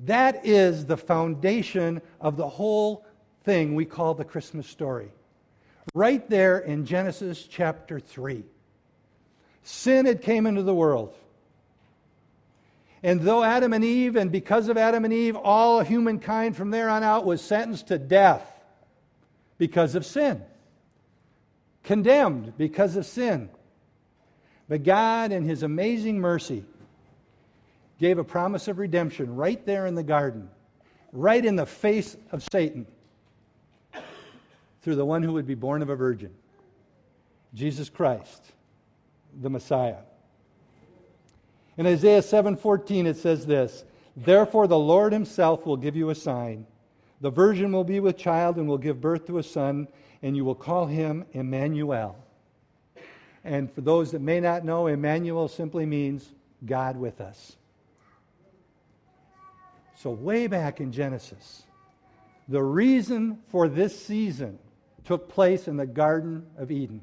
That 0.00 0.44
is 0.44 0.86
the 0.86 0.96
foundation 0.96 2.02
of 2.20 2.36
the 2.36 2.48
whole 2.48 3.04
thing 3.44 3.74
we 3.74 3.84
call 3.84 4.14
the 4.14 4.24
Christmas 4.24 4.66
story. 4.66 5.10
Right 5.94 6.28
there 6.28 6.58
in 6.58 6.86
Genesis 6.86 7.46
chapter 7.48 8.00
3. 8.00 8.42
Sin 9.62 10.06
had 10.06 10.22
came 10.22 10.46
into 10.46 10.62
the 10.62 10.74
world. 10.74 11.14
And 13.02 13.20
though 13.20 13.44
Adam 13.44 13.74
and 13.74 13.84
Eve, 13.84 14.16
and 14.16 14.32
because 14.32 14.68
of 14.68 14.78
Adam 14.78 15.04
and 15.04 15.12
Eve, 15.12 15.36
all 15.36 15.80
humankind 15.80 16.56
from 16.56 16.70
there 16.70 16.88
on 16.88 17.02
out 17.02 17.26
was 17.26 17.42
sentenced 17.42 17.88
to 17.88 17.98
death 17.98 18.50
because 19.58 19.94
of 19.94 20.06
sin, 20.06 20.42
condemned 21.82 22.56
because 22.56 22.96
of 22.96 23.04
sin. 23.04 23.50
But 24.68 24.84
God, 24.84 25.32
in 25.32 25.44
His 25.44 25.62
amazing 25.62 26.18
mercy, 26.18 26.64
gave 28.00 28.18
a 28.18 28.24
promise 28.24 28.68
of 28.68 28.78
redemption 28.78 29.36
right 29.36 29.64
there 29.66 29.86
in 29.86 29.94
the 29.94 30.02
garden, 30.02 30.48
right 31.12 31.44
in 31.44 31.56
the 31.56 31.66
face 31.66 32.16
of 32.32 32.42
Satan, 32.50 32.86
through 34.84 34.96
the 34.96 35.04
one 35.04 35.22
who 35.22 35.32
would 35.32 35.46
be 35.46 35.54
born 35.54 35.80
of 35.80 35.88
a 35.88 35.96
virgin 35.96 36.30
Jesus 37.54 37.88
Christ, 37.88 38.44
the 39.40 39.48
Messiah. 39.48 40.02
In 41.78 41.86
Isaiah 41.86 42.20
7:14 42.20 43.06
it 43.06 43.16
says 43.16 43.46
this, 43.46 43.84
"Therefore 44.14 44.66
the 44.66 44.78
Lord 44.78 45.12
himself 45.12 45.64
will 45.64 45.78
give 45.78 45.96
you 45.96 46.10
a 46.10 46.14
sign. 46.14 46.66
The 47.20 47.30
virgin 47.30 47.72
will 47.72 47.84
be 47.84 47.98
with 47.98 48.18
child 48.18 48.58
and 48.58 48.68
will 48.68 48.78
give 48.78 49.00
birth 49.00 49.24
to 49.26 49.38
a 49.38 49.42
son, 49.42 49.88
and 50.20 50.36
you 50.36 50.44
will 50.44 50.54
call 50.54 50.86
him 50.86 51.24
Emmanuel." 51.32 52.16
And 53.42 53.70
for 53.72 53.80
those 53.80 54.10
that 54.10 54.20
may 54.20 54.40
not 54.40 54.64
know, 54.64 54.86
Emmanuel 54.86 55.48
simply 55.48 55.86
means 55.86 56.34
God 56.66 56.96
with 56.96 57.20
us. 57.20 57.56
So, 59.94 60.10
way 60.10 60.46
back 60.46 60.80
in 60.80 60.92
Genesis, 60.92 61.64
the 62.48 62.62
reason 62.62 63.38
for 63.48 63.68
this 63.68 63.98
season 63.98 64.58
took 65.04 65.28
place 65.28 65.68
in 65.68 65.76
the 65.76 65.86
Garden 65.86 66.46
of 66.56 66.70
Eden 66.70 67.02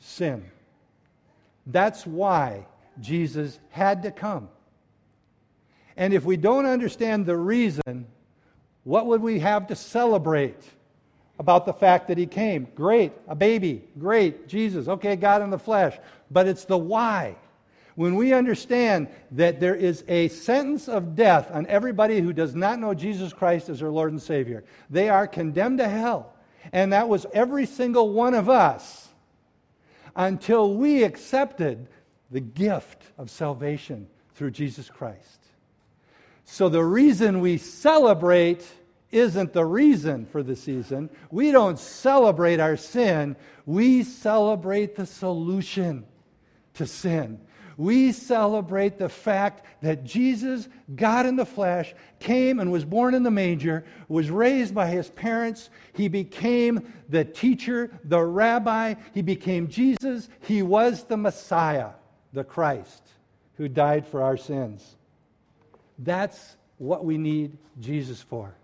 sin. 0.00 0.44
That's 1.66 2.06
why 2.06 2.66
Jesus 3.00 3.58
had 3.70 4.02
to 4.02 4.10
come. 4.10 4.48
And 5.96 6.12
if 6.14 6.24
we 6.24 6.36
don't 6.36 6.66
understand 6.66 7.26
the 7.26 7.36
reason, 7.36 8.06
what 8.84 9.06
would 9.06 9.20
we 9.20 9.38
have 9.40 9.66
to 9.68 9.76
celebrate 9.76 10.62
about 11.38 11.66
the 11.66 11.72
fact 11.72 12.08
that 12.08 12.18
he 12.18 12.26
came? 12.26 12.66
Great, 12.74 13.12
a 13.28 13.34
baby. 13.34 13.84
Great, 13.98 14.48
Jesus. 14.48 14.88
Okay, 14.88 15.16
God 15.16 15.42
in 15.42 15.50
the 15.50 15.58
flesh. 15.58 15.96
But 16.30 16.48
it's 16.48 16.64
the 16.64 16.78
why. 16.78 17.36
When 17.96 18.14
we 18.14 18.32
understand 18.32 19.08
that 19.32 19.60
there 19.60 19.74
is 19.74 20.04
a 20.08 20.28
sentence 20.28 20.88
of 20.88 21.14
death 21.14 21.50
on 21.50 21.66
everybody 21.66 22.20
who 22.20 22.32
does 22.32 22.54
not 22.54 22.78
know 22.78 22.94
Jesus 22.94 23.32
Christ 23.32 23.68
as 23.68 23.80
their 23.80 23.90
Lord 23.90 24.12
and 24.12 24.22
Savior, 24.22 24.64
they 24.88 25.10
are 25.10 25.26
condemned 25.26 25.78
to 25.78 25.88
hell. 25.88 26.32
And 26.72 26.92
that 26.92 27.08
was 27.08 27.26
every 27.32 27.66
single 27.66 28.12
one 28.12 28.34
of 28.34 28.48
us 28.48 29.08
until 30.16 30.74
we 30.74 31.04
accepted 31.04 31.88
the 32.30 32.40
gift 32.40 33.02
of 33.18 33.30
salvation 33.30 34.06
through 34.34 34.50
Jesus 34.52 34.88
Christ. 34.88 35.40
So 36.44 36.68
the 36.68 36.84
reason 36.84 37.40
we 37.40 37.58
celebrate 37.58 38.66
isn't 39.12 39.52
the 39.52 39.64
reason 39.64 40.26
for 40.26 40.42
the 40.42 40.56
season. 40.56 41.10
We 41.30 41.50
don't 41.50 41.78
celebrate 41.78 42.60
our 42.60 42.76
sin, 42.76 43.36
we 43.66 44.04
celebrate 44.04 44.96
the 44.96 45.06
solution 45.06 46.04
to 46.74 46.86
sin 46.86 47.40
we 47.80 48.12
celebrate 48.12 48.98
the 48.98 49.08
fact 49.08 49.64
that 49.80 50.04
Jesus, 50.04 50.68
God 50.94 51.24
in 51.24 51.36
the 51.36 51.46
flesh, 51.46 51.94
came 52.18 52.60
and 52.60 52.70
was 52.70 52.84
born 52.84 53.14
in 53.14 53.22
the 53.22 53.30
manger, 53.30 53.86
was 54.06 54.28
raised 54.28 54.74
by 54.74 54.88
his 54.88 55.08
parents. 55.08 55.70
He 55.94 56.08
became 56.08 56.92
the 57.08 57.24
teacher, 57.24 57.90
the 58.04 58.20
rabbi. 58.20 58.96
He 59.14 59.22
became 59.22 59.68
Jesus. 59.68 60.28
He 60.40 60.62
was 60.62 61.04
the 61.04 61.16
Messiah, 61.16 61.92
the 62.34 62.44
Christ, 62.44 63.02
who 63.56 63.66
died 63.66 64.06
for 64.06 64.22
our 64.22 64.36
sins. 64.36 64.96
That's 65.98 66.56
what 66.76 67.02
we 67.02 67.16
need 67.16 67.56
Jesus 67.80 68.20
for. 68.20 68.54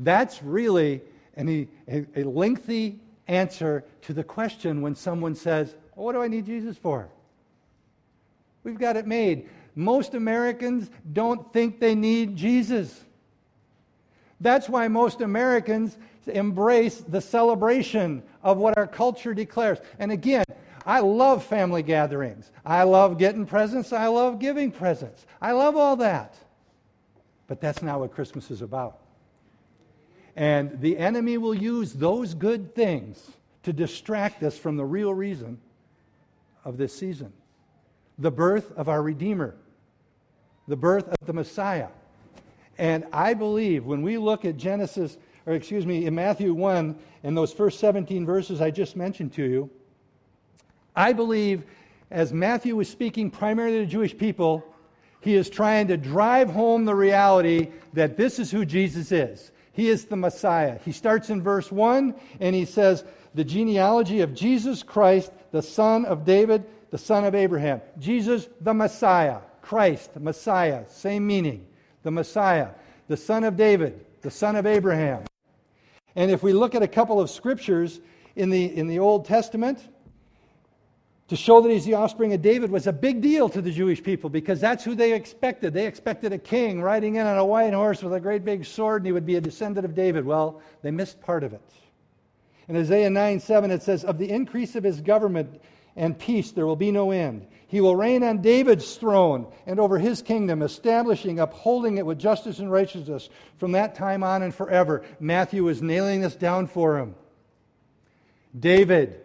That's 0.00 0.42
really 0.42 1.02
an, 1.36 1.68
a, 1.86 2.06
a 2.16 2.24
lengthy 2.24 2.98
answer 3.28 3.84
to 4.02 4.14
the 4.14 4.24
question 4.24 4.82
when 4.82 4.96
someone 4.96 5.36
says, 5.36 5.76
What 5.94 6.14
do 6.14 6.22
I 6.22 6.26
need 6.26 6.44
Jesus 6.44 6.76
for? 6.76 7.08
We've 8.64 8.78
got 8.78 8.96
it 8.96 9.06
made. 9.06 9.48
Most 9.74 10.14
Americans 10.14 10.90
don't 11.12 11.52
think 11.52 11.80
they 11.80 11.94
need 11.94 12.36
Jesus. 12.36 13.04
That's 14.40 14.68
why 14.68 14.88
most 14.88 15.20
Americans 15.20 15.96
embrace 16.26 16.98
the 16.98 17.20
celebration 17.20 18.22
of 18.42 18.58
what 18.58 18.76
our 18.76 18.86
culture 18.86 19.34
declares. 19.34 19.78
And 19.98 20.12
again, 20.12 20.44
I 20.86 21.00
love 21.00 21.44
family 21.44 21.82
gatherings. 21.82 22.50
I 22.64 22.84
love 22.84 23.18
getting 23.18 23.46
presents. 23.46 23.92
I 23.92 24.06
love 24.08 24.38
giving 24.38 24.70
presents. 24.70 25.26
I 25.40 25.52
love 25.52 25.76
all 25.76 25.96
that. 25.96 26.36
But 27.46 27.60
that's 27.60 27.82
not 27.82 28.00
what 28.00 28.12
Christmas 28.12 28.50
is 28.50 28.62
about. 28.62 28.98
And 30.36 30.80
the 30.80 30.96
enemy 30.96 31.36
will 31.36 31.54
use 31.54 31.92
those 31.92 32.34
good 32.34 32.74
things 32.74 33.30
to 33.64 33.72
distract 33.72 34.42
us 34.42 34.56
from 34.56 34.76
the 34.76 34.84
real 34.84 35.12
reason 35.12 35.60
of 36.64 36.78
this 36.78 36.96
season 36.96 37.32
the 38.20 38.30
birth 38.30 38.70
of 38.76 38.88
our 38.88 39.02
Redeemer, 39.02 39.56
the 40.68 40.76
birth 40.76 41.08
of 41.08 41.26
the 41.26 41.32
Messiah. 41.32 41.88
And 42.78 43.04
I 43.12 43.34
believe 43.34 43.86
when 43.86 44.02
we 44.02 44.18
look 44.18 44.44
at 44.44 44.56
Genesis, 44.56 45.16
or 45.46 45.54
excuse 45.54 45.86
me, 45.86 46.06
in 46.06 46.14
Matthew 46.14 46.54
1, 46.54 46.96
in 47.24 47.34
those 47.34 47.52
first 47.52 47.80
17 47.80 48.24
verses 48.24 48.60
I 48.60 48.70
just 48.70 48.94
mentioned 48.94 49.32
to 49.34 49.44
you, 49.44 49.70
I 50.94 51.12
believe 51.12 51.64
as 52.10 52.32
Matthew 52.32 52.76
was 52.76 52.88
speaking 52.88 53.30
primarily 53.30 53.78
to 53.78 53.86
Jewish 53.86 54.16
people, 54.16 54.64
he 55.20 55.34
is 55.34 55.48
trying 55.48 55.88
to 55.88 55.96
drive 55.96 56.50
home 56.50 56.84
the 56.84 56.94
reality 56.94 57.68
that 57.94 58.16
this 58.16 58.38
is 58.38 58.50
who 58.50 58.64
Jesus 58.64 59.12
is. 59.12 59.52
He 59.72 59.88
is 59.88 60.06
the 60.06 60.16
Messiah. 60.16 60.78
He 60.84 60.92
starts 60.92 61.30
in 61.30 61.42
verse 61.42 61.70
1 61.70 62.14
and 62.40 62.54
he 62.54 62.64
says, 62.64 63.04
The 63.34 63.44
genealogy 63.44 64.20
of 64.20 64.34
Jesus 64.34 64.82
Christ, 64.82 65.32
the 65.52 65.62
son 65.62 66.04
of 66.04 66.24
David, 66.24 66.64
the 66.90 66.98
son 66.98 67.24
of 67.24 67.34
Abraham. 67.34 67.80
Jesus, 67.98 68.48
the 68.60 68.74
Messiah. 68.74 69.38
Christ, 69.62 70.16
Messiah, 70.18 70.84
same 70.88 71.26
meaning. 71.26 71.66
The 72.02 72.10
Messiah, 72.10 72.70
the 73.08 73.16
son 73.16 73.44
of 73.44 73.56
David, 73.56 74.04
the 74.22 74.30
son 74.30 74.56
of 74.56 74.66
Abraham. 74.66 75.24
And 76.16 76.30
if 76.30 76.42
we 76.42 76.52
look 76.52 76.74
at 76.74 76.82
a 76.82 76.88
couple 76.88 77.20
of 77.20 77.30
scriptures 77.30 78.00
in 78.34 78.50
the, 78.50 78.64
in 78.76 78.88
the 78.88 78.98
Old 78.98 79.26
Testament, 79.26 79.86
to 81.28 81.36
show 81.36 81.60
that 81.60 81.70
he's 81.70 81.84
the 81.84 81.94
offspring 81.94 82.32
of 82.32 82.42
David 82.42 82.72
was 82.72 82.88
a 82.88 82.92
big 82.92 83.20
deal 83.20 83.48
to 83.50 83.62
the 83.62 83.70
Jewish 83.70 84.02
people 84.02 84.28
because 84.28 84.60
that's 84.60 84.82
who 84.82 84.96
they 84.96 85.12
expected. 85.12 85.72
They 85.72 85.86
expected 85.86 86.32
a 86.32 86.38
king 86.38 86.82
riding 86.82 87.14
in 87.16 87.26
on 87.26 87.38
a 87.38 87.44
white 87.44 87.72
horse 87.72 88.02
with 88.02 88.12
a 88.14 88.18
great 88.18 88.44
big 88.44 88.64
sword 88.64 89.02
and 89.02 89.06
he 89.06 89.12
would 89.12 89.26
be 89.26 89.36
a 89.36 89.40
descendant 89.40 89.84
of 89.84 89.94
David. 89.94 90.24
Well, 90.24 90.60
they 90.82 90.90
missed 90.90 91.20
part 91.20 91.44
of 91.44 91.52
it. 91.52 91.62
In 92.66 92.76
Isaiah 92.76 93.10
9 93.10 93.38
7, 93.38 93.70
it 93.70 93.82
says, 93.82 94.02
Of 94.02 94.18
the 94.18 94.28
increase 94.28 94.74
of 94.74 94.82
his 94.82 95.00
government 95.00 95.60
and 95.96 96.18
peace 96.18 96.52
there 96.52 96.66
will 96.66 96.76
be 96.76 96.92
no 96.92 97.10
end. 97.10 97.46
He 97.66 97.80
will 97.80 97.94
reign 97.94 98.24
on 98.24 98.42
David's 98.42 98.96
throne 98.96 99.46
and 99.64 99.78
over 99.78 99.98
his 99.98 100.22
kingdom, 100.22 100.60
establishing, 100.62 101.38
upholding 101.38 101.98
it 101.98 102.06
with 102.06 102.18
justice 102.18 102.58
and 102.58 102.70
righteousness 102.70 103.28
from 103.58 103.72
that 103.72 103.94
time 103.94 104.24
on 104.24 104.42
and 104.42 104.52
forever. 104.52 105.04
Matthew 105.20 105.68
is 105.68 105.80
nailing 105.80 106.20
this 106.20 106.34
down 106.34 106.66
for 106.66 106.98
him. 106.98 107.14
David, 108.58 109.20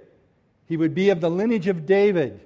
he 0.68 0.78
would 0.78 0.94
be 0.94 1.10
of 1.10 1.22
the 1.22 1.30
lineage 1.30 1.68
of 1.68 1.86
David. 1.86 2.40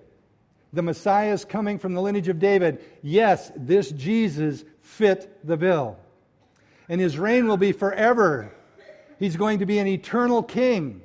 The 0.71 0.81
Messiah 0.81 1.33
is 1.33 1.43
coming 1.43 1.79
from 1.79 1.93
the 1.93 2.01
lineage 2.01 2.29
of 2.29 2.39
David. 2.39 2.83
Yes, 3.01 3.51
this 3.55 3.91
Jesus 3.91 4.63
fit 4.81 5.45
the 5.45 5.57
bill. 5.57 5.97
And 6.87 7.01
his 7.01 7.17
reign 7.17 7.47
will 7.47 7.57
be 7.57 7.71
forever. 7.71 8.53
He's 9.19 9.35
going 9.35 9.59
to 9.59 9.65
be 9.65 9.79
an 9.79 9.87
eternal 9.87 10.43
king. 10.43 11.01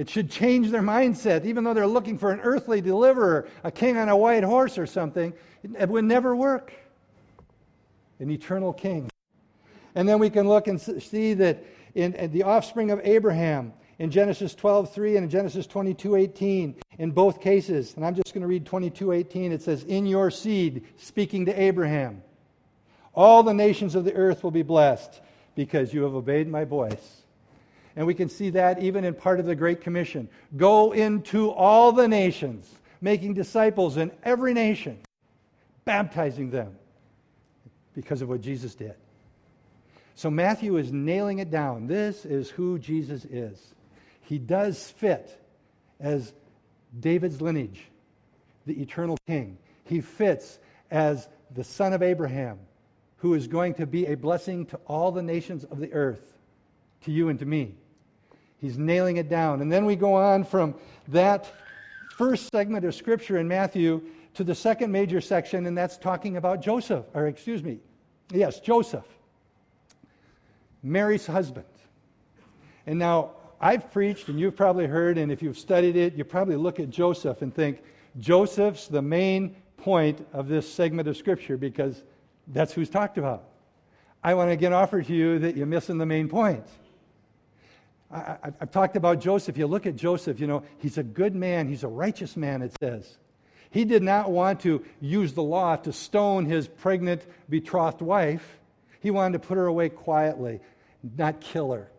It 0.00 0.08
should 0.08 0.30
change 0.30 0.70
their 0.70 0.80
mindset, 0.80 1.44
even 1.44 1.62
though 1.62 1.74
they're 1.74 1.86
looking 1.86 2.16
for 2.16 2.30
an 2.30 2.40
earthly 2.40 2.80
deliverer, 2.80 3.46
a 3.62 3.70
king 3.70 3.98
on 3.98 4.08
a 4.08 4.16
white 4.16 4.42
horse 4.42 4.78
or 4.78 4.86
something. 4.86 5.34
It 5.62 5.90
would 5.90 6.06
never 6.06 6.34
work. 6.34 6.72
An 8.18 8.30
eternal 8.30 8.72
king. 8.72 9.10
And 9.94 10.08
then 10.08 10.18
we 10.18 10.30
can 10.30 10.48
look 10.48 10.68
and 10.68 10.80
see 10.80 11.34
that 11.34 11.62
in, 11.94 12.14
in 12.14 12.32
the 12.32 12.44
offspring 12.44 12.90
of 12.90 13.02
Abraham, 13.04 13.74
in 13.98 14.10
Genesis 14.10 14.54
12:3 14.54 15.16
and 15.16 15.24
in 15.24 15.28
Genesis 15.28 15.66
22:18 15.66 16.76
in 16.98 17.10
both 17.10 17.42
cases. 17.42 17.92
And 17.96 18.06
I'm 18.06 18.14
just 18.14 18.32
going 18.32 18.40
to 18.40 18.48
read 18.48 18.64
22:18. 18.64 19.52
It 19.52 19.60
says, 19.60 19.84
"In 19.84 20.06
your 20.06 20.30
seed, 20.30 20.82
speaking 20.96 21.44
to 21.44 21.60
Abraham, 21.60 22.22
all 23.14 23.42
the 23.42 23.52
nations 23.52 23.94
of 23.94 24.06
the 24.06 24.14
earth 24.14 24.42
will 24.44 24.50
be 24.50 24.62
blessed 24.62 25.20
because 25.54 25.92
you 25.92 26.04
have 26.04 26.14
obeyed 26.14 26.48
my 26.48 26.64
voice." 26.64 27.19
And 27.96 28.06
we 28.06 28.14
can 28.14 28.28
see 28.28 28.50
that 28.50 28.82
even 28.82 29.04
in 29.04 29.14
part 29.14 29.40
of 29.40 29.46
the 29.46 29.54
Great 29.54 29.80
Commission. 29.80 30.28
Go 30.56 30.92
into 30.92 31.50
all 31.50 31.92
the 31.92 32.08
nations, 32.08 32.72
making 33.00 33.34
disciples 33.34 33.96
in 33.96 34.12
every 34.22 34.54
nation, 34.54 34.98
baptizing 35.84 36.50
them 36.50 36.76
because 37.94 38.22
of 38.22 38.28
what 38.28 38.40
Jesus 38.40 38.74
did. 38.74 38.94
So 40.14 40.30
Matthew 40.30 40.76
is 40.76 40.92
nailing 40.92 41.38
it 41.38 41.50
down. 41.50 41.86
This 41.86 42.24
is 42.24 42.50
who 42.50 42.78
Jesus 42.78 43.24
is. 43.24 43.74
He 44.22 44.38
does 44.38 44.90
fit 44.90 45.42
as 45.98 46.32
David's 46.98 47.40
lineage, 47.40 47.82
the 48.66 48.80
eternal 48.80 49.16
king. 49.26 49.58
He 49.84 50.00
fits 50.00 50.58
as 50.90 51.28
the 51.54 51.64
son 51.64 51.92
of 51.92 52.02
Abraham, 52.02 52.58
who 53.16 53.34
is 53.34 53.46
going 53.46 53.74
to 53.74 53.86
be 53.86 54.06
a 54.06 54.14
blessing 54.14 54.66
to 54.66 54.76
all 54.86 55.10
the 55.10 55.22
nations 55.22 55.64
of 55.64 55.78
the 55.78 55.92
earth, 55.92 56.36
to 57.02 57.10
you 57.10 57.28
and 57.28 57.38
to 57.38 57.46
me. 57.46 57.74
He's 58.60 58.78
nailing 58.78 59.16
it 59.16 59.28
down. 59.28 59.62
And 59.62 59.72
then 59.72 59.86
we 59.86 59.96
go 59.96 60.14
on 60.14 60.44
from 60.44 60.74
that 61.08 61.52
first 62.16 62.50
segment 62.52 62.84
of 62.84 62.94
Scripture 62.94 63.38
in 63.38 63.48
Matthew 63.48 64.02
to 64.34 64.44
the 64.44 64.54
second 64.54 64.92
major 64.92 65.20
section, 65.20 65.66
and 65.66 65.76
that's 65.76 65.96
talking 65.96 66.36
about 66.36 66.60
Joseph, 66.60 67.04
or 67.14 67.26
excuse 67.26 67.62
me, 67.62 67.78
yes, 68.30 68.60
Joseph, 68.60 69.06
Mary's 70.82 71.26
husband. 71.26 71.66
And 72.86 72.98
now, 72.98 73.32
I've 73.60 73.92
preached, 73.92 74.28
and 74.28 74.40
you've 74.40 74.56
probably 74.56 74.86
heard, 74.86 75.18
and 75.18 75.30
if 75.30 75.42
you've 75.42 75.58
studied 75.58 75.96
it, 75.96 76.14
you 76.14 76.24
probably 76.24 76.56
look 76.56 76.80
at 76.80 76.90
Joseph 76.90 77.42
and 77.42 77.54
think, 77.54 77.82
Joseph's 78.18 78.88
the 78.88 79.02
main 79.02 79.56
point 79.76 80.26
of 80.32 80.48
this 80.48 80.70
segment 80.70 81.08
of 81.08 81.16
Scripture 81.16 81.56
because 81.56 82.02
that's 82.48 82.72
who's 82.72 82.90
talked 82.90 83.18
about. 83.18 83.44
I 84.22 84.34
want 84.34 84.48
to 84.48 84.52
again 84.52 84.72
offer 84.72 85.02
to 85.02 85.12
you 85.12 85.38
that 85.40 85.56
you're 85.56 85.66
missing 85.66 85.98
the 85.98 86.06
main 86.06 86.28
point. 86.28 86.66
I, 88.12 88.38
have 88.58 88.70
talked 88.70 88.96
about 88.96 89.20
Joseph. 89.20 89.56
You 89.56 89.66
look 89.66 89.86
at 89.86 89.96
Joseph, 89.96 90.40
you 90.40 90.46
know, 90.46 90.64
he's 90.78 90.98
a 90.98 91.02
good 91.02 91.34
man, 91.34 91.68
he's 91.68 91.84
a 91.84 91.88
righteous 91.88 92.36
man, 92.36 92.62
it 92.62 92.74
says. 92.80 93.18
He 93.70 93.84
did 93.84 94.02
not 94.02 94.32
want 94.32 94.60
to 94.60 94.84
use 95.00 95.32
the 95.32 95.42
law 95.42 95.76
to 95.76 95.92
stone 95.92 96.44
his 96.44 96.66
pregnant, 96.66 97.24
betrothed 97.48 98.02
wife. 98.02 98.58
He 99.00 99.12
wanted 99.12 99.40
to 99.40 99.46
put 99.46 99.56
her 99.56 99.66
away 99.66 99.90
quietly, 99.90 100.60
not 101.16 101.40
kill 101.40 101.72
her. 101.72 101.90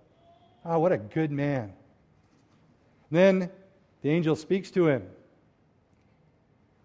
Oh, 0.65 0.79
what 0.79 0.91
a 0.91 0.97
good 0.97 1.31
man. 1.31 1.71
Then 3.09 3.49
the 4.01 4.09
angel 4.09 4.35
speaks 4.35 4.69
to 4.71 4.87
him. 4.87 5.03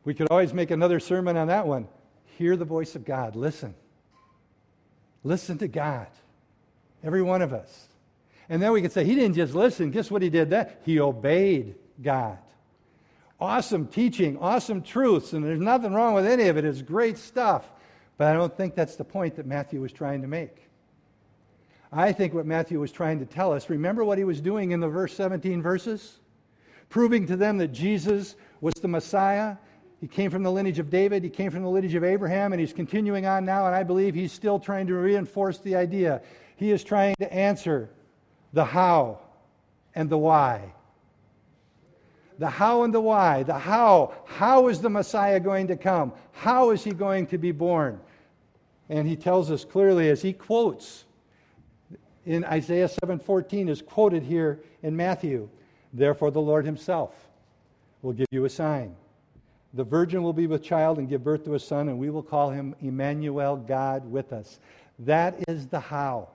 We 0.04 0.14
could 0.14 0.28
always 0.30 0.54
make 0.54 0.70
another 0.70 1.00
sermon 1.00 1.36
on 1.36 1.48
that 1.48 1.66
one. 1.66 1.88
Hear 2.38 2.56
the 2.56 2.64
voice 2.64 2.94
of 2.94 3.04
God. 3.04 3.34
Listen. 3.34 3.74
Listen 5.24 5.58
to 5.58 5.68
God. 5.68 6.06
Every 7.02 7.22
one 7.22 7.42
of 7.42 7.52
us. 7.52 7.88
And 8.48 8.62
then 8.62 8.72
we 8.72 8.80
can 8.80 8.90
say, 8.90 9.04
he 9.04 9.14
didn't 9.14 9.34
just 9.34 9.54
listen. 9.54 9.90
Guess 9.90 10.10
what 10.10 10.22
he 10.22 10.30
did 10.30 10.50
that? 10.50 10.80
He 10.84 11.00
obeyed 11.00 11.74
God. 12.02 12.38
Awesome 13.40 13.86
teaching, 13.86 14.38
awesome 14.38 14.82
truths, 14.82 15.32
and 15.32 15.44
there's 15.44 15.60
nothing 15.60 15.92
wrong 15.92 16.14
with 16.14 16.26
any 16.26 16.48
of 16.48 16.56
it. 16.56 16.64
It's 16.64 16.80
great 16.80 17.18
stuff. 17.18 17.70
But 18.16 18.28
I 18.28 18.32
don't 18.32 18.56
think 18.56 18.74
that's 18.74 18.96
the 18.96 19.04
point 19.04 19.36
that 19.36 19.46
Matthew 19.46 19.80
was 19.80 19.92
trying 19.92 20.22
to 20.22 20.28
make. 20.28 20.68
I 21.92 22.12
think 22.12 22.34
what 22.34 22.46
Matthew 22.46 22.80
was 22.80 22.92
trying 22.92 23.18
to 23.18 23.26
tell 23.26 23.52
us, 23.52 23.68
remember 23.68 24.04
what 24.04 24.18
he 24.18 24.24
was 24.24 24.40
doing 24.40 24.70
in 24.72 24.80
the 24.80 24.88
verse 24.88 25.14
17 25.14 25.62
verses? 25.62 26.20
Proving 26.88 27.26
to 27.26 27.36
them 27.36 27.58
that 27.58 27.68
Jesus 27.68 28.36
was 28.60 28.74
the 28.74 28.88
Messiah. 28.88 29.56
He 30.00 30.06
came 30.06 30.30
from 30.30 30.42
the 30.42 30.52
lineage 30.52 30.78
of 30.78 30.90
David, 30.90 31.22
he 31.22 31.30
came 31.30 31.50
from 31.50 31.62
the 31.62 31.68
lineage 31.68 31.94
of 31.94 32.04
Abraham, 32.04 32.52
and 32.52 32.60
he's 32.60 32.72
continuing 32.72 33.26
on 33.26 33.44
now, 33.44 33.66
and 33.66 33.74
I 33.74 33.82
believe 33.82 34.14
he's 34.14 34.32
still 34.32 34.58
trying 34.58 34.86
to 34.88 34.94
reinforce 34.94 35.58
the 35.58 35.74
idea. 35.74 36.20
He 36.56 36.70
is 36.70 36.84
trying 36.84 37.14
to 37.18 37.32
answer 37.32 37.90
the 38.56 38.64
how 38.64 39.18
and 39.94 40.08
the 40.08 40.16
why. 40.16 40.72
The 42.38 42.48
how 42.48 42.84
and 42.84 42.94
the 42.94 43.02
why. 43.02 43.42
The 43.42 43.58
how. 43.58 44.14
How 44.24 44.68
is 44.68 44.80
the 44.80 44.88
Messiah 44.88 45.38
going 45.38 45.66
to 45.66 45.76
come? 45.76 46.14
How 46.32 46.70
is 46.70 46.82
he 46.82 46.92
going 46.92 47.26
to 47.26 47.38
be 47.38 47.52
born? 47.52 48.00
And 48.88 49.06
he 49.06 49.14
tells 49.14 49.50
us 49.50 49.62
clearly 49.62 50.08
as 50.08 50.22
he 50.22 50.32
quotes 50.32 51.04
in 52.24 52.46
Isaiah 52.46 52.88
7:14 52.88 53.68
is 53.68 53.82
quoted 53.82 54.22
here 54.22 54.60
in 54.82 54.96
Matthew. 54.96 55.50
Therefore 55.92 56.30
the 56.30 56.40
Lord 56.40 56.64
himself 56.64 57.12
will 58.00 58.14
give 58.14 58.28
you 58.30 58.46
a 58.46 58.50
sign. 58.50 58.96
The 59.74 59.84
virgin 59.84 60.22
will 60.22 60.32
be 60.32 60.46
with 60.46 60.62
child 60.62 60.96
and 60.98 61.10
give 61.10 61.22
birth 61.22 61.44
to 61.44 61.56
a 61.56 61.60
son 61.60 61.90
and 61.90 61.98
we 61.98 62.08
will 62.08 62.22
call 62.22 62.48
him 62.48 62.74
Emmanuel, 62.80 63.56
God 63.56 64.10
with 64.10 64.32
us. 64.32 64.60
That 65.00 65.44
is 65.46 65.66
the 65.66 65.80
how. 65.80 66.28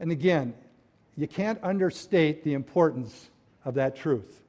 And 0.00 0.10
again, 0.10 0.54
you 1.16 1.26
can't 1.26 1.58
understate 1.62 2.44
the 2.44 2.54
importance 2.54 3.30
of 3.64 3.74
that 3.74 3.96
truth 3.96 4.40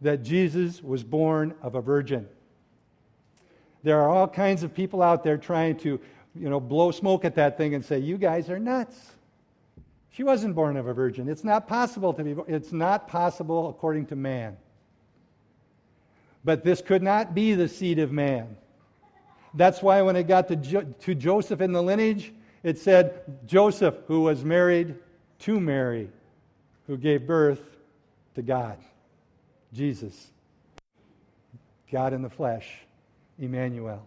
that 0.00 0.22
Jesus 0.22 0.82
was 0.82 1.02
born 1.02 1.54
of 1.62 1.74
a 1.74 1.80
virgin. 1.80 2.28
There 3.82 4.00
are 4.00 4.08
all 4.08 4.28
kinds 4.28 4.62
of 4.62 4.74
people 4.74 5.02
out 5.02 5.24
there 5.24 5.36
trying 5.36 5.76
to, 5.78 6.00
you 6.34 6.50
know, 6.50 6.60
blow 6.60 6.90
smoke 6.90 7.24
at 7.24 7.34
that 7.36 7.56
thing 7.56 7.74
and 7.74 7.84
say, 7.84 7.98
"You 7.98 8.18
guys 8.18 8.50
are 8.50 8.58
nuts." 8.58 9.12
She 10.10 10.24
wasn't 10.24 10.54
born 10.54 10.76
of 10.76 10.86
a 10.86 10.92
virgin. 10.92 11.28
It's 11.28 11.44
not 11.44 11.68
possible 11.68 12.12
to 12.12 12.24
be 12.24 12.34
it's 12.48 12.72
not 12.72 13.08
possible 13.08 13.68
according 13.68 14.06
to 14.06 14.16
man. 14.16 14.56
But 16.44 16.64
this 16.64 16.80
could 16.80 17.02
not 17.02 17.34
be 17.34 17.54
the 17.54 17.68
seed 17.68 17.98
of 17.98 18.10
man. 18.10 18.56
That's 19.54 19.82
why 19.82 20.02
when 20.02 20.16
it 20.16 20.24
got 20.24 20.48
to, 20.48 20.56
jo- 20.56 20.86
to 21.00 21.14
Joseph 21.14 21.60
in 21.60 21.72
the 21.72 21.82
lineage, 21.82 22.32
it 22.62 22.78
said 22.78 23.22
Joseph, 23.46 23.94
who 24.06 24.22
was 24.22 24.44
married 24.44 24.94
to 25.40 25.60
Mary, 25.60 26.10
who 26.86 26.96
gave 26.96 27.26
birth 27.26 27.62
to 28.34 28.42
God, 28.42 28.78
Jesus, 29.72 30.30
God 31.90 32.12
in 32.12 32.22
the 32.22 32.30
flesh, 32.30 32.68
Emmanuel. 33.38 34.06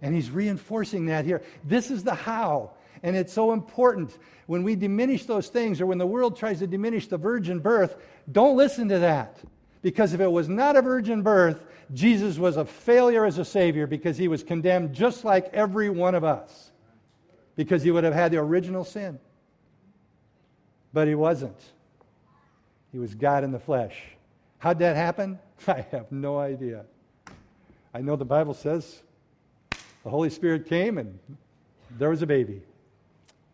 And 0.00 0.14
he's 0.14 0.30
reinforcing 0.30 1.06
that 1.06 1.24
here. 1.24 1.42
This 1.64 1.90
is 1.90 2.02
the 2.02 2.14
how. 2.14 2.70
And 3.02 3.16
it's 3.16 3.32
so 3.32 3.52
important 3.52 4.16
when 4.46 4.62
we 4.62 4.76
diminish 4.76 5.24
those 5.26 5.48
things 5.48 5.80
or 5.80 5.86
when 5.86 5.98
the 5.98 6.06
world 6.06 6.36
tries 6.36 6.58
to 6.58 6.66
diminish 6.66 7.06
the 7.06 7.18
virgin 7.18 7.58
birth, 7.58 7.96
don't 8.30 8.56
listen 8.56 8.88
to 8.88 9.00
that. 9.00 9.38
Because 9.80 10.12
if 10.12 10.20
it 10.20 10.30
was 10.30 10.48
not 10.48 10.76
a 10.76 10.82
virgin 10.82 11.22
birth, 11.22 11.64
Jesus 11.92 12.38
was 12.38 12.56
a 12.56 12.64
failure 12.64 13.24
as 13.24 13.38
a 13.38 13.44
Savior 13.44 13.86
because 13.86 14.16
he 14.16 14.28
was 14.28 14.42
condemned 14.42 14.92
just 14.92 15.24
like 15.24 15.50
every 15.52 15.90
one 15.90 16.14
of 16.14 16.24
us. 16.24 16.70
Because 17.56 17.82
he 17.82 17.90
would 17.90 18.04
have 18.04 18.14
had 18.14 18.32
the 18.32 18.38
original 18.38 18.84
sin. 18.84 19.18
But 20.92 21.08
he 21.08 21.14
wasn't. 21.14 21.60
He 22.92 22.98
was 22.98 23.14
God 23.14 23.44
in 23.44 23.52
the 23.52 23.58
flesh. 23.58 23.96
How'd 24.58 24.78
that 24.80 24.96
happen? 24.96 25.38
I 25.66 25.86
have 25.90 26.12
no 26.12 26.38
idea. 26.38 26.84
I 27.94 28.00
know 28.00 28.16
the 28.16 28.24
Bible 28.24 28.54
says 28.54 29.02
the 30.04 30.10
Holy 30.10 30.30
Spirit 30.30 30.66
came 30.66 30.98
and 30.98 31.18
there 31.98 32.10
was 32.10 32.22
a 32.22 32.26
baby. 32.26 32.62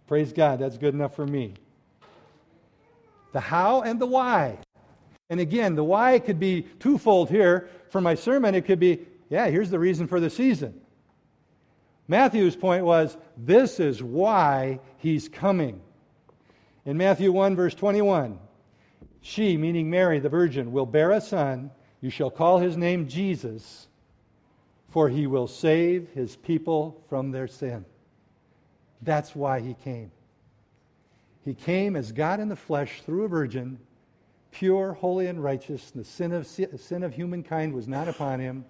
Praise 0.07 0.33
God, 0.33 0.59
that's 0.59 0.79
good 0.79 0.95
enough 0.95 1.15
for 1.15 1.27
me. 1.27 1.55
The 3.33 3.41
how 3.41 3.83
and 3.83 4.01
the 4.01 4.07
why. 4.07 4.59
And 5.31 5.41
again, 5.41 5.75
the 5.75 5.85
why 5.85 6.19
could 6.19 6.41
be 6.41 6.63
twofold 6.81 7.29
here. 7.29 7.69
For 7.91 8.01
my 8.01 8.15
sermon, 8.15 8.55
it 8.55 8.65
could 8.65 8.81
be, 8.81 9.07
yeah, 9.29 9.49
here's 9.49 9.71
the 9.71 9.79
reason 9.79 10.07
for 10.07 10.21
the 10.21 10.31
season. 10.31 10.81
Matthew's 12.07 12.57
point 12.57 12.85
was, 12.85 13.17
this 13.37 13.81
is 13.81 14.03
why 14.03 14.81
he's 14.97 15.29
coming. 15.29 15.83
In 16.89 16.97
Matthew 16.97 17.31
1, 17.33 17.55
verse 17.55 17.75
21, 17.75 18.39
she, 19.21 19.59
meaning 19.59 19.91
Mary, 19.91 20.21
the 20.21 20.31
virgin, 20.31 20.73
will 20.73 20.87
bear 20.87 21.11
a 21.11 21.21
son. 21.21 21.71
You 22.01 22.09
shall 22.09 22.31
call 22.31 22.61
his 22.61 22.79
name 22.79 23.09
Jesus, 23.09 23.89
for 24.89 25.11
he 25.11 25.27
will 25.27 25.49
save 25.49 26.09
his 26.15 26.35
people 26.37 27.05
from 27.11 27.31
their 27.31 27.47
sin. 27.47 27.85
That's 29.03 29.37
why 29.37 29.61
he 29.61 29.75
came. 29.75 30.11
He 31.45 31.53
came 31.53 31.95
as 31.95 32.11
God 32.11 32.41
in 32.41 32.49
the 32.49 32.57
flesh 32.57 33.03
through 33.03 33.25
a 33.25 33.29
virgin, 33.29 33.79
pure, 34.51 34.95
holy, 34.95 35.27
and 35.27 35.45
righteous. 35.45 35.91
The 35.91 36.05
sin 36.05 36.33
of, 36.33 36.47
sin 36.47 37.03
of 37.03 37.13
humankind 37.13 37.75
was 37.75 37.87
not 37.87 38.09
upon 38.09 38.41
him, 38.41 38.65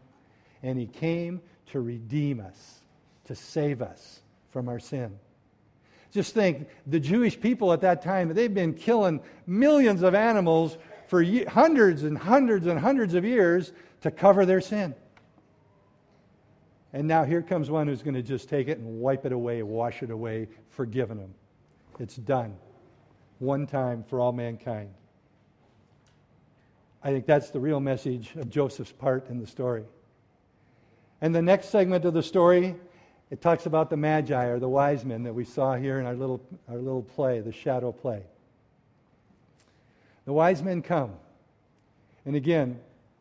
and 0.64 0.76
he 0.76 0.86
came 0.86 1.40
to 1.66 1.78
redeem 1.78 2.40
us, 2.40 2.80
to 3.26 3.36
save 3.36 3.80
us 3.80 4.22
from 4.50 4.68
our 4.68 4.80
sin. 4.80 5.20
Just 6.10 6.34
think, 6.34 6.68
the 6.86 7.00
Jewish 7.00 7.38
people 7.38 7.72
at 7.72 7.82
that 7.82 8.02
time, 8.02 8.32
they've 8.32 8.52
been 8.52 8.74
killing 8.74 9.20
millions 9.46 10.02
of 10.02 10.14
animals 10.14 10.78
for 11.06 11.22
hundreds 11.48 12.02
and 12.02 12.16
hundreds 12.16 12.66
and 12.66 12.78
hundreds 12.78 13.14
of 13.14 13.24
years 13.24 13.72
to 14.00 14.10
cover 14.10 14.46
their 14.46 14.60
sin. 14.60 14.94
And 16.92 17.06
now 17.06 17.24
here 17.24 17.42
comes 17.42 17.70
one 17.70 17.86
who's 17.86 18.02
going 18.02 18.14
to 18.14 18.22
just 18.22 18.48
take 18.48 18.68
it 18.68 18.78
and 18.78 19.00
wipe 19.00 19.26
it 19.26 19.32
away, 19.32 19.62
wash 19.62 20.02
it 20.02 20.10
away, 20.10 20.48
forgiven 20.70 21.18
them. 21.18 21.34
It's 21.98 22.16
done. 22.16 22.56
One 23.38 23.66
time 23.66 24.04
for 24.08 24.20
all 24.20 24.32
mankind. 24.32 24.90
I 27.02 27.10
think 27.10 27.26
that's 27.26 27.50
the 27.50 27.60
real 27.60 27.80
message 27.80 28.34
of 28.36 28.48
Joseph's 28.48 28.92
part 28.92 29.28
in 29.28 29.38
the 29.38 29.46
story. 29.46 29.84
And 31.20 31.34
the 31.34 31.42
next 31.42 31.68
segment 31.68 32.04
of 32.04 32.14
the 32.14 32.22
story, 32.22 32.76
it 33.30 33.42
talks 33.42 33.66
about 33.66 33.90
the 33.90 33.96
Magi 33.96 34.44
or 34.46 34.58
the 34.58 34.68
wise 34.68 35.04
men 35.04 35.24
that 35.24 35.34
we 35.34 35.44
saw 35.44 35.74
here 35.74 36.00
in 36.00 36.06
our 36.06 36.14
little, 36.14 36.40
our 36.68 36.76
little 36.76 37.02
play, 37.02 37.40
the 37.40 37.52
shadow 37.52 37.92
play. 37.92 38.22
The 40.24 40.32
wise 40.32 40.62
men 40.62 40.82
come. 40.82 41.12
And 42.24 42.36
again, 42.36 42.80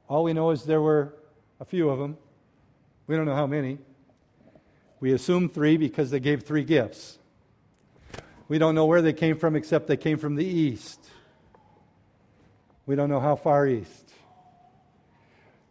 all 0.09 0.23
we 0.23 0.33
know 0.33 0.51
is 0.51 0.63
there 0.63 0.81
were 0.81 1.13
a 1.59 1.65
few 1.65 1.89
of 1.89 1.99
them. 1.99 2.17
We 3.07 3.15
don't 3.15 3.25
know 3.25 3.35
how 3.35 3.47
many. 3.47 3.79
We 4.99 5.13
assume 5.13 5.49
three 5.49 5.77
because 5.77 6.09
they 6.09 6.19
gave 6.19 6.43
three 6.43 6.63
gifts. 6.63 7.19
We 8.47 8.57
don't 8.57 8.75
know 8.75 8.85
where 8.85 9.01
they 9.01 9.13
came 9.13 9.37
from 9.37 9.55
except 9.55 9.87
they 9.87 9.97
came 9.97 10.17
from 10.17 10.35
the 10.35 10.45
east. 10.45 11.09
We 12.85 12.95
don't 12.95 13.09
know 13.09 13.19
how 13.19 13.35
far 13.35 13.67
east. 13.67 14.13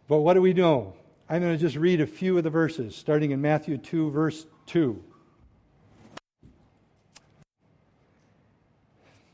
But 0.07 0.19
what 0.19 0.35
do 0.35 0.41
we 0.41 0.53
know? 0.53 0.93
I'm 1.29 1.41
going 1.41 1.53
to 1.53 1.59
just 1.59 1.75
read 1.75 1.99
a 1.99 2.07
few 2.07 2.37
of 2.37 2.45
the 2.45 2.49
verses, 2.49 2.95
starting 2.95 3.31
in 3.31 3.41
Matthew 3.41 3.77
2, 3.77 4.11
verse 4.11 4.45
2. 4.67 5.03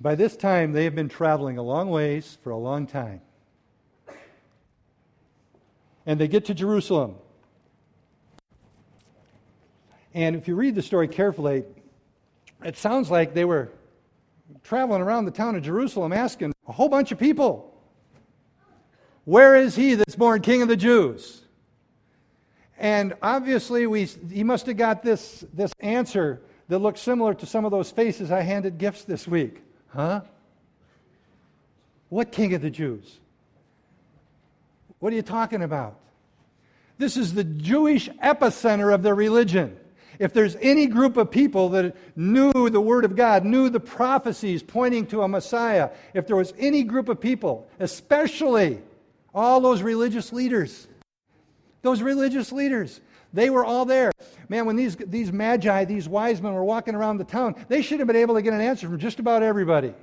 By 0.01 0.15
this 0.15 0.35
time, 0.35 0.73
they 0.73 0.85
have 0.85 0.95
been 0.95 1.07
traveling 1.07 1.59
a 1.59 1.61
long 1.61 1.91
ways 1.91 2.39
for 2.41 2.49
a 2.49 2.57
long 2.57 2.87
time. 2.87 3.21
And 6.07 6.19
they 6.19 6.27
get 6.27 6.45
to 6.45 6.55
Jerusalem. 6.55 7.15
And 10.15 10.35
if 10.35 10.47
you 10.47 10.55
read 10.55 10.73
the 10.73 10.81
story 10.81 11.07
carefully, 11.07 11.63
it 12.65 12.75
sounds 12.75 13.11
like 13.11 13.35
they 13.35 13.45
were 13.45 13.69
traveling 14.63 15.01
around 15.03 15.25
the 15.25 15.31
town 15.31 15.55
of 15.55 15.61
Jerusalem 15.61 16.11
asking 16.11 16.53
a 16.67 16.71
whole 16.71 16.89
bunch 16.89 17.11
of 17.11 17.19
people, 17.19 17.79
Where 19.25 19.55
is 19.55 19.75
he 19.75 19.93
that's 19.93 20.15
born 20.15 20.41
king 20.41 20.63
of 20.63 20.67
the 20.67 20.75
Jews? 20.75 21.42
And 22.77 23.13
obviously, 23.21 23.87
we, 23.87 24.05
he 24.05 24.43
must 24.43 24.65
have 24.65 24.77
got 24.77 25.03
this, 25.03 25.45
this 25.53 25.71
answer 25.79 26.41
that 26.67 26.79
looks 26.79 27.01
similar 27.01 27.33
to 27.35 27.45
some 27.45 27.65
of 27.65 27.71
those 27.71 27.91
faces 27.91 28.31
I 28.31 28.41
handed 28.41 28.77
gifts 28.77 29.03
this 29.03 29.27
week. 29.27 29.61
Huh? 29.89 30.21
What 32.09 32.31
king 32.31 32.53
of 32.53 32.61
the 32.61 32.69
Jews? 32.69 33.19
What 34.99 35.13
are 35.13 35.15
you 35.15 35.21
talking 35.21 35.61
about? 35.61 35.97
This 36.97 37.17
is 37.17 37.33
the 37.33 37.43
Jewish 37.43 38.09
epicenter 38.23 38.93
of 38.93 39.03
their 39.03 39.15
religion. 39.15 39.77
If 40.19 40.31
there's 40.31 40.55
any 40.61 40.85
group 40.85 41.17
of 41.17 41.31
people 41.31 41.69
that 41.69 41.95
knew 42.15 42.69
the 42.69 42.79
Word 42.79 43.03
of 43.03 43.15
God, 43.15 43.45
knew 43.45 43.69
the 43.69 43.79
prophecies 43.79 44.61
pointing 44.61 45.07
to 45.07 45.23
a 45.23 45.27
Messiah, 45.27 45.89
if 46.13 46.27
there 46.27 46.35
was 46.35 46.53
any 46.57 46.83
group 46.83 47.09
of 47.09 47.19
people, 47.19 47.67
especially 47.79 48.79
all 49.33 49.59
those 49.59 49.81
religious 49.81 50.31
leaders, 50.31 50.87
those 51.83 52.01
religious 52.01 52.51
leaders, 52.51 52.99
they 53.31 53.49
were 53.51 53.63
all 53.63 53.85
there. 53.85 54.11
Man, 54.49 54.65
when 54.65 54.75
these, 54.75 54.95
these 54.95 55.31
magi, 55.31 55.85
these 55.85 56.09
wise 56.09 56.41
men 56.41 56.53
were 56.53 56.63
walking 56.63 56.95
around 56.95 57.17
the 57.17 57.23
town, 57.23 57.55
they 57.67 57.81
should 57.81 57.99
have 57.99 58.07
been 58.07 58.15
able 58.15 58.35
to 58.35 58.41
get 58.41 58.53
an 58.53 58.61
answer 58.61 58.87
from 58.87 58.97
just 58.97 59.19
about 59.19 59.43
everybody. 59.43 59.93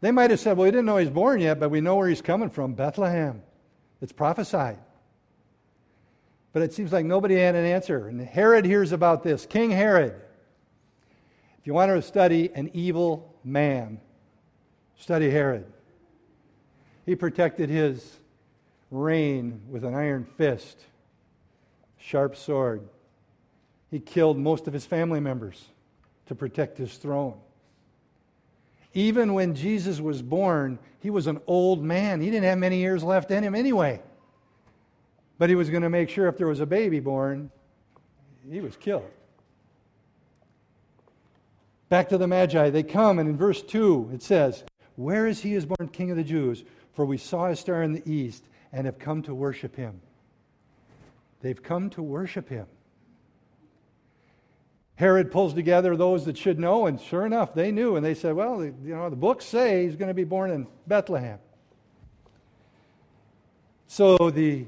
They 0.00 0.10
might 0.10 0.30
have 0.30 0.40
said, 0.40 0.56
Well, 0.56 0.64
we 0.64 0.72
didn't 0.72 0.86
know 0.86 0.96
he's 0.96 1.08
born 1.08 1.40
yet, 1.40 1.60
but 1.60 1.70
we 1.70 1.80
know 1.80 1.96
where 1.96 2.08
he's 2.08 2.20
coming 2.20 2.50
from 2.50 2.74
Bethlehem. 2.74 3.42
It's 4.00 4.12
prophesied. 4.12 4.78
But 6.52 6.62
it 6.62 6.74
seems 6.74 6.92
like 6.92 7.06
nobody 7.06 7.36
had 7.36 7.54
an 7.54 7.64
answer. 7.64 8.08
And 8.08 8.20
Herod 8.20 8.64
hears 8.64 8.92
about 8.92 9.22
this. 9.22 9.46
King 9.46 9.70
Herod. 9.70 10.14
If 11.60 11.66
you 11.66 11.72
want 11.72 11.92
to 11.92 12.02
study 12.02 12.50
an 12.54 12.70
evil 12.74 13.32
man, 13.44 14.00
study 14.96 15.30
Herod. 15.30 15.64
He 17.06 17.14
protected 17.14 17.70
his 17.70 18.18
reign 18.92 19.62
with 19.68 19.84
an 19.84 19.94
iron 19.94 20.24
fist, 20.36 20.78
sharp 21.98 22.36
sword. 22.36 22.86
He 23.90 23.98
killed 23.98 24.38
most 24.38 24.68
of 24.68 24.72
his 24.72 24.86
family 24.86 25.18
members 25.18 25.64
to 26.26 26.34
protect 26.34 26.78
his 26.78 26.96
throne. 26.96 27.34
Even 28.94 29.32
when 29.32 29.54
Jesus 29.54 30.00
was 30.00 30.20
born, 30.20 30.78
he 31.00 31.10
was 31.10 31.26
an 31.26 31.40
old 31.46 31.82
man. 31.82 32.20
He 32.20 32.30
didn't 32.30 32.44
have 32.44 32.58
many 32.58 32.78
years 32.78 33.02
left 33.02 33.30
in 33.30 33.42
him 33.42 33.54
anyway. 33.54 34.00
But 35.38 35.48
he 35.48 35.56
was 35.56 35.70
going 35.70 35.82
to 35.82 35.90
make 35.90 36.10
sure 36.10 36.28
if 36.28 36.36
there 36.36 36.46
was 36.46 36.60
a 36.60 36.66
baby 36.66 37.00
born, 37.00 37.50
he 38.48 38.60
was 38.60 38.76
killed. 38.76 39.10
Back 41.88 42.10
to 42.10 42.18
the 42.18 42.26
Magi. 42.26 42.70
They 42.70 42.82
come, 42.82 43.18
and 43.18 43.28
in 43.28 43.36
verse 43.36 43.62
2 43.62 44.10
it 44.14 44.22
says, 44.22 44.64
Where 44.96 45.26
is 45.26 45.40
he 45.40 45.52
who 45.52 45.56
is 45.56 45.66
born 45.66 45.88
King 45.88 46.10
of 46.10 46.18
the 46.18 46.24
Jews? 46.24 46.62
For 46.92 47.06
we 47.06 47.16
saw 47.16 47.48
his 47.48 47.60
star 47.60 47.82
in 47.82 47.92
the 47.92 48.02
east 48.10 48.44
and 48.72 48.86
have 48.86 48.98
come 48.98 49.22
to 49.22 49.34
worship 49.34 49.76
him. 49.76 50.00
They've 51.40 51.62
come 51.62 51.90
to 51.90 52.02
worship 52.02 52.48
him. 52.48 52.66
Herod 54.94 55.32
pulls 55.32 55.54
together 55.54 55.96
those 55.96 56.26
that 56.26 56.38
should 56.38 56.58
know, 56.58 56.86
and 56.86 57.00
sure 57.00 57.26
enough, 57.26 57.54
they 57.54 57.72
knew, 57.72 57.96
and 57.96 58.04
they 58.04 58.14
said, 58.14 58.34
Well, 58.34 58.64
you 58.64 58.74
know, 58.84 59.10
the 59.10 59.16
books 59.16 59.44
say 59.44 59.84
he's 59.84 59.96
going 59.96 60.08
to 60.08 60.14
be 60.14 60.24
born 60.24 60.50
in 60.50 60.66
Bethlehem. 60.86 61.38
So 63.88 64.16
the 64.30 64.66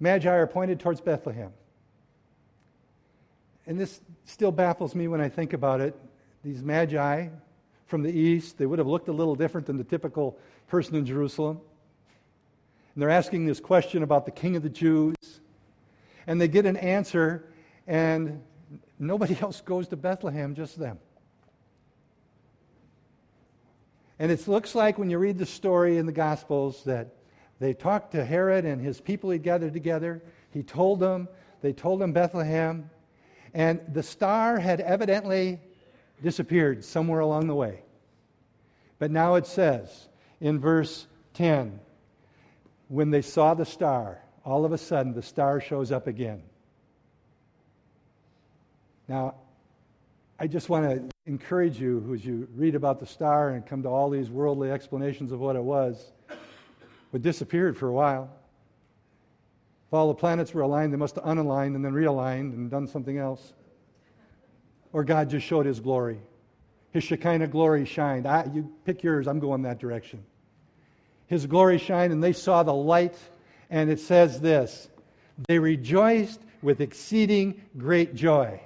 Magi 0.00 0.30
are 0.30 0.46
pointed 0.46 0.80
towards 0.80 1.00
Bethlehem. 1.00 1.52
And 3.66 3.78
this 3.78 4.00
still 4.24 4.52
baffles 4.52 4.94
me 4.94 5.08
when 5.08 5.20
I 5.20 5.28
think 5.28 5.52
about 5.52 5.80
it. 5.80 5.94
These 6.44 6.62
Magi 6.62 7.28
from 7.86 8.02
the 8.02 8.12
east, 8.12 8.58
they 8.58 8.66
would 8.66 8.78
have 8.78 8.88
looked 8.88 9.08
a 9.08 9.12
little 9.12 9.34
different 9.34 9.66
than 9.66 9.76
the 9.76 9.84
typical 9.84 10.38
person 10.68 10.96
in 10.96 11.06
Jerusalem. 11.06 11.60
And 12.94 13.02
they're 13.02 13.10
asking 13.10 13.46
this 13.46 13.60
question 13.60 14.02
about 14.02 14.24
the 14.24 14.32
king 14.32 14.56
of 14.56 14.62
the 14.62 14.70
Jews. 14.70 15.16
And 16.26 16.40
they 16.40 16.48
get 16.48 16.66
an 16.66 16.76
answer, 16.76 17.52
and 17.86 18.42
nobody 18.98 19.36
else 19.40 19.60
goes 19.60 19.88
to 19.88 19.96
Bethlehem, 19.96 20.54
just 20.54 20.78
them. 20.78 20.98
And 24.18 24.32
it 24.32 24.48
looks 24.48 24.74
like 24.74 24.98
when 24.98 25.10
you 25.10 25.18
read 25.18 25.38
the 25.38 25.46
story 25.46 25.98
in 25.98 26.06
the 26.06 26.12
Gospels 26.12 26.82
that 26.84 27.16
they 27.58 27.74
talked 27.74 28.12
to 28.12 28.24
Herod 28.24 28.64
and 28.64 28.80
his 28.80 29.00
people 29.00 29.30
he 29.30 29.38
gathered 29.38 29.72
together. 29.72 30.22
He 30.50 30.62
told 30.62 31.00
them, 31.00 31.28
they 31.62 31.72
told 31.72 32.02
him 32.02 32.12
Bethlehem. 32.12 32.90
And 33.54 33.80
the 33.92 34.02
star 34.02 34.58
had 34.58 34.80
evidently 34.80 35.60
disappeared 36.22 36.84
somewhere 36.84 37.20
along 37.20 37.46
the 37.46 37.54
way. 37.54 37.82
But 38.98 39.10
now 39.10 39.34
it 39.34 39.46
says 39.46 40.08
in 40.40 40.58
verse 40.58 41.06
10 41.34 41.80
when 42.88 43.10
they 43.10 43.22
saw 43.22 43.54
the 43.54 43.64
star, 43.64 44.22
all 44.44 44.64
of 44.64 44.72
a 44.72 44.78
sudden 44.78 45.12
the 45.12 45.22
star 45.22 45.60
shows 45.60 45.90
up 45.90 46.06
again. 46.06 46.42
Now, 49.08 49.34
I 50.38 50.46
just 50.46 50.68
want 50.68 50.84
to 50.84 51.08
encourage 51.26 51.80
you 51.80 52.12
as 52.14 52.24
you 52.24 52.46
read 52.54 52.74
about 52.74 53.00
the 53.00 53.06
star 53.06 53.50
and 53.50 53.64
come 53.66 53.82
to 53.82 53.88
all 53.88 54.10
these 54.10 54.30
worldly 54.30 54.70
explanations 54.70 55.32
of 55.32 55.40
what 55.40 55.56
it 55.56 55.62
was. 55.62 56.12
It 57.12 57.22
disappeared 57.22 57.78
for 57.78 57.88
a 57.88 57.92
while. 57.92 58.30
If 59.88 59.94
all 59.94 60.08
the 60.08 60.14
planets 60.14 60.52
were 60.52 60.62
aligned, 60.62 60.92
they 60.92 60.98
must 60.98 61.14
have 61.14 61.24
unaligned 61.24 61.74
and 61.74 61.84
then 61.84 61.92
realigned 61.92 62.52
and 62.52 62.70
done 62.70 62.86
something 62.86 63.16
else. 63.16 63.54
Or 64.96 65.04
God 65.04 65.28
just 65.28 65.44
showed 65.44 65.66
his 65.66 65.78
glory. 65.78 66.18
His 66.90 67.04
Shekinah 67.04 67.48
glory 67.48 67.84
shined. 67.84 68.26
I, 68.26 68.48
you 68.50 68.72
pick 68.86 69.02
yours, 69.02 69.28
I'm 69.28 69.40
going 69.40 69.60
that 69.64 69.78
direction. 69.78 70.24
His 71.26 71.44
glory 71.44 71.76
shined, 71.76 72.14
and 72.14 72.24
they 72.24 72.32
saw 72.32 72.62
the 72.62 72.72
light, 72.72 73.14
and 73.68 73.90
it 73.90 74.00
says 74.00 74.40
this 74.40 74.88
They 75.48 75.58
rejoiced 75.58 76.40
with 76.62 76.80
exceeding 76.80 77.60
great 77.76 78.14
joy. 78.14 78.58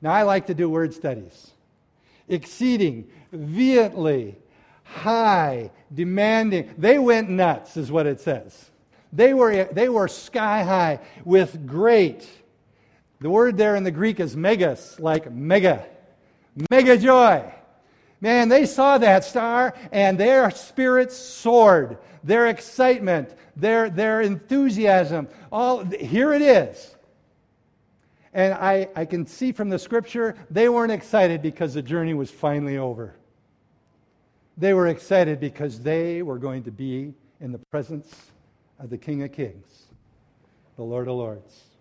Now, 0.00 0.12
I 0.12 0.22
like 0.22 0.46
to 0.46 0.54
do 0.54 0.70
word 0.70 0.94
studies. 0.94 1.50
Exceeding, 2.28 3.10
vehemently, 3.30 4.38
high, 4.84 5.70
demanding. 5.92 6.72
They 6.78 6.98
went 6.98 7.28
nuts, 7.28 7.76
is 7.76 7.92
what 7.92 8.06
it 8.06 8.20
says. 8.20 8.70
They 9.12 9.34
were, 9.34 9.64
they 9.64 9.90
were 9.90 10.08
sky 10.08 10.62
high 10.62 11.00
with 11.26 11.66
great. 11.66 12.26
The 13.22 13.30
word 13.30 13.56
there 13.56 13.76
in 13.76 13.84
the 13.84 13.92
Greek 13.92 14.18
is 14.18 14.36
megas, 14.36 14.98
like 14.98 15.30
mega. 15.30 15.86
Mega 16.70 16.98
joy. 16.98 17.54
Man, 18.20 18.48
they 18.48 18.66
saw 18.66 18.98
that 18.98 19.22
star 19.22 19.74
and 19.92 20.18
their 20.18 20.50
spirits 20.50 21.16
soared. 21.16 21.98
Their 22.24 22.48
excitement, 22.48 23.32
their, 23.54 23.88
their 23.90 24.22
enthusiasm, 24.22 25.28
all 25.52 25.84
here 25.84 26.32
it 26.32 26.42
is. 26.42 26.96
And 28.34 28.54
I, 28.54 28.88
I 28.96 29.04
can 29.04 29.24
see 29.26 29.52
from 29.52 29.68
the 29.68 29.78
scripture, 29.78 30.34
they 30.50 30.68
weren't 30.68 30.92
excited 30.92 31.42
because 31.42 31.74
the 31.74 31.82
journey 31.82 32.14
was 32.14 32.30
finally 32.30 32.76
over. 32.76 33.14
They 34.58 34.74
were 34.74 34.88
excited 34.88 35.38
because 35.38 35.80
they 35.80 36.22
were 36.22 36.38
going 36.38 36.64
to 36.64 36.72
be 36.72 37.14
in 37.40 37.52
the 37.52 37.60
presence 37.70 38.12
of 38.80 38.90
the 38.90 38.98
King 38.98 39.22
of 39.22 39.30
Kings, 39.30 39.84
the 40.74 40.82
Lord 40.82 41.06
of 41.06 41.14
Lords. 41.14 41.71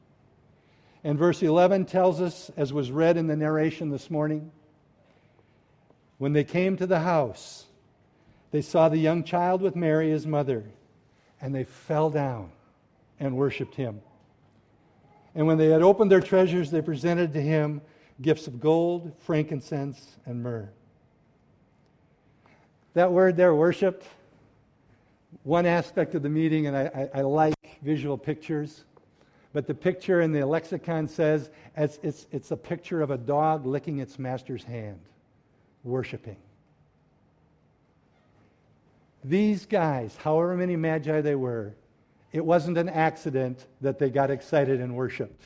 And 1.03 1.17
verse 1.17 1.41
11 1.41 1.85
tells 1.85 2.21
us, 2.21 2.51
as 2.55 2.71
was 2.71 2.91
read 2.91 3.17
in 3.17 3.27
the 3.27 3.35
narration 3.35 3.89
this 3.89 4.11
morning, 4.11 4.51
when 6.19 6.33
they 6.33 6.43
came 6.43 6.77
to 6.77 6.85
the 6.85 6.99
house, 6.99 7.65
they 8.51 8.61
saw 8.61 8.89
the 8.89 8.97
young 8.97 9.23
child 9.23 9.61
with 9.61 9.75
Mary, 9.75 10.11
his 10.11 10.27
mother, 10.27 10.63
and 11.41 11.55
they 11.55 11.63
fell 11.63 12.11
down 12.11 12.51
and 13.19 13.35
worshiped 13.35 13.75
him. 13.75 14.01
And 15.33 15.47
when 15.47 15.57
they 15.57 15.69
had 15.69 15.81
opened 15.81 16.11
their 16.11 16.21
treasures, 16.21 16.69
they 16.69 16.81
presented 16.81 17.33
to 17.33 17.41
him 17.41 17.81
gifts 18.21 18.45
of 18.45 18.59
gold, 18.59 19.13
frankincense, 19.19 20.17
and 20.25 20.43
myrrh. 20.43 20.69
That 22.93 23.11
word 23.11 23.37
there, 23.37 23.55
worshiped, 23.55 24.05
one 25.43 25.65
aspect 25.65 26.13
of 26.13 26.21
the 26.21 26.29
meeting, 26.29 26.67
and 26.67 26.75
I, 26.75 27.09
I, 27.15 27.19
I 27.19 27.21
like 27.21 27.55
visual 27.81 28.17
pictures, 28.17 28.83
but 29.53 29.67
the 29.67 29.73
picture 29.73 30.21
in 30.21 30.31
the 30.31 30.45
lexicon 30.45 31.07
says 31.07 31.49
it's, 31.75 31.99
it's, 32.03 32.27
it's 32.31 32.51
a 32.51 32.57
picture 32.57 33.01
of 33.01 33.11
a 33.11 33.17
dog 33.17 33.65
licking 33.65 33.99
its 33.99 34.17
master's 34.17 34.63
hand, 34.63 34.99
worshiping. 35.83 36.37
These 39.23 39.65
guys, 39.65 40.15
however 40.15 40.55
many 40.55 40.75
magi 40.75 41.21
they 41.21 41.35
were, 41.35 41.73
it 42.31 42.45
wasn't 42.45 42.77
an 42.77 42.89
accident 42.89 43.65
that 43.81 43.99
they 43.99 44.09
got 44.09 44.31
excited 44.31 44.79
and 44.79 44.95
worshiped. 44.95 45.43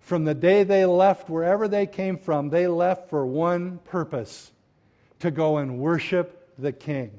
From 0.00 0.24
the 0.24 0.34
day 0.34 0.64
they 0.64 0.84
left, 0.84 1.30
wherever 1.30 1.68
they 1.68 1.86
came 1.86 2.18
from, 2.18 2.50
they 2.50 2.66
left 2.66 3.08
for 3.08 3.24
one 3.24 3.78
purpose 3.84 4.52
to 5.20 5.30
go 5.30 5.58
and 5.58 5.78
worship 5.78 6.50
the 6.58 6.72
king, 6.72 7.10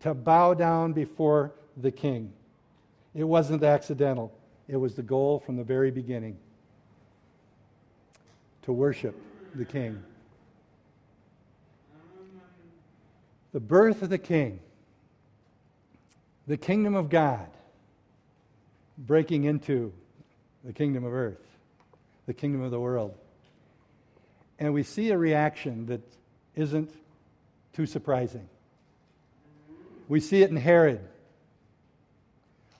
to 0.00 0.14
bow 0.14 0.54
down 0.54 0.92
before 0.92 1.52
the 1.76 1.90
king. 1.90 2.32
It 3.14 3.24
wasn't 3.24 3.62
accidental, 3.62 4.32
it 4.68 4.76
was 4.76 4.94
the 4.94 5.02
goal 5.02 5.40
from 5.40 5.56
the 5.56 5.64
very 5.64 5.90
beginning 5.90 6.36
to 8.62 8.72
worship 8.72 9.18
the 9.54 9.64
king. 9.64 10.02
The 13.52 13.60
birth 13.60 14.02
of 14.02 14.10
the 14.10 14.18
king, 14.18 14.60
the 16.46 16.58
kingdom 16.58 16.94
of 16.94 17.08
God 17.08 17.48
breaking 18.98 19.44
into 19.44 19.92
the 20.64 20.72
kingdom 20.72 21.04
of 21.04 21.14
earth, 21.14 21.40
the 22.26 22.34
kingdom 22.34 22.60
of 22.62 22.70
the 22.70 22.80
world. 22.80 23.14
And 24.58 24.74
we 24.74 24.82
see 24.82 25.10
a 25.10 25.18
reaction 25.18 25.86
that 25.86 26.02
isn't 26.54 26.90
too 27.72 27.86
surprising. 27.86 28.48
We 30.08 30.20
see 30.20 30.42
it 30.42 30.50
in 30.50 30.56
Herod. 30.56 31.00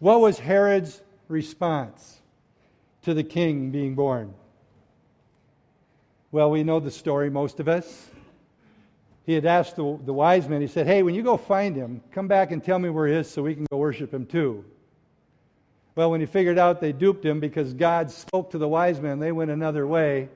What 0.01 0.21
was 0.21 0.39
Herod's 0.39 1.01
response 1.29 2.21
to 3.03 3.15
the 3.15 3.25
king 3.25 3.71
being 3.71 3.95
born? 3.95 4.35
Well, 6.31 6.51
we 6.51 6.63
know 6.63 6.81
the 6.81 6.91
story, 6.91 7.31
most 7.31 7.61
of 7.61 7.69
us. 7.69 8.11
He 9.25 9.35
had 9.35 9.47
asked 9.47 9.77
the, 9.77 9.99
the 10.05 10.13
wise 10.13 10.49
men, 10.49 10.61
he 10.61 10.67
said, 10.67 10.87
Hey, 10.87 11.03
when 11.03 11.15
you 11.15 11.23
go 11.23 11.37
find 11.37 11.77
him, 11.77 12.03
come 12.13 12.29
back 12.29 12.51
and 12.51 12.63
tell 12.63 12.79
me 12.79 12.89
where 12.89 13.07
he 13.07 13.15
is 13.15 13.31
so 13.31 13.43
we 13.43 13.55
can 13.55 13.67
go 13.71 13.77
worship 13.77 14.13
him 14.13 14.27
too. 14.27 14.65
Well, 15.95 16.11
when 16.11 16.21
he 16.21 16.27
figured 16.27 16.59
out 16.59 16.81
they 16.81 16.93
duped 16.93 17.25
him 17.25 17.41
because 17.41 17.75
God 17.75 18.11
spoke 18.11 18.51
to 18.53 18.59
the 18.59 18.69
wise 18.69 19.01
men, 19.01 19.19
they 19.19 19.33
went 19.33 19.51
another 19.51 19.87
way. 19.87 20.29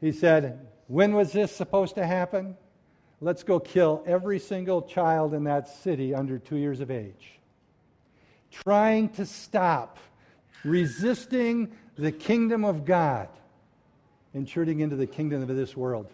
He 0.00 0.12
said, 0.12 0.66
When 0.86 1.14
was 1.14 1.32
this 1.32 1.50
supposed 1.50 1.94
to 1.94 2.06
happen? 2.06 2.56
Let's 3.20 3.42
go 3.42 3.58
kill 3.58 4.04
every 4.06 4.38
single 4.38 4.82
child 4.82 5.32
in 5.32 5.44
that 5.44 5.68
city 5.68 6.14
under 6.14 6.38
two 6.38 6.56
years 6.56 6.80
of 6.80 6.90
age. 6.90 7.38
Trying 8.50 9.10
to 9.10 9.26
stop, 9.26 9.98
resisting 10.64 11.72
the 11.96 12.12
kingdom 12.12 12.64
of 12.64 12.84
God, 12.84 13.28
intruding 14.34 14.80
into 14.80 14.96
the 14.96 15.06
kingdom 15.06 15.42
of 15.42 15.48
this 15.48 15.76
world. 15.76 16.10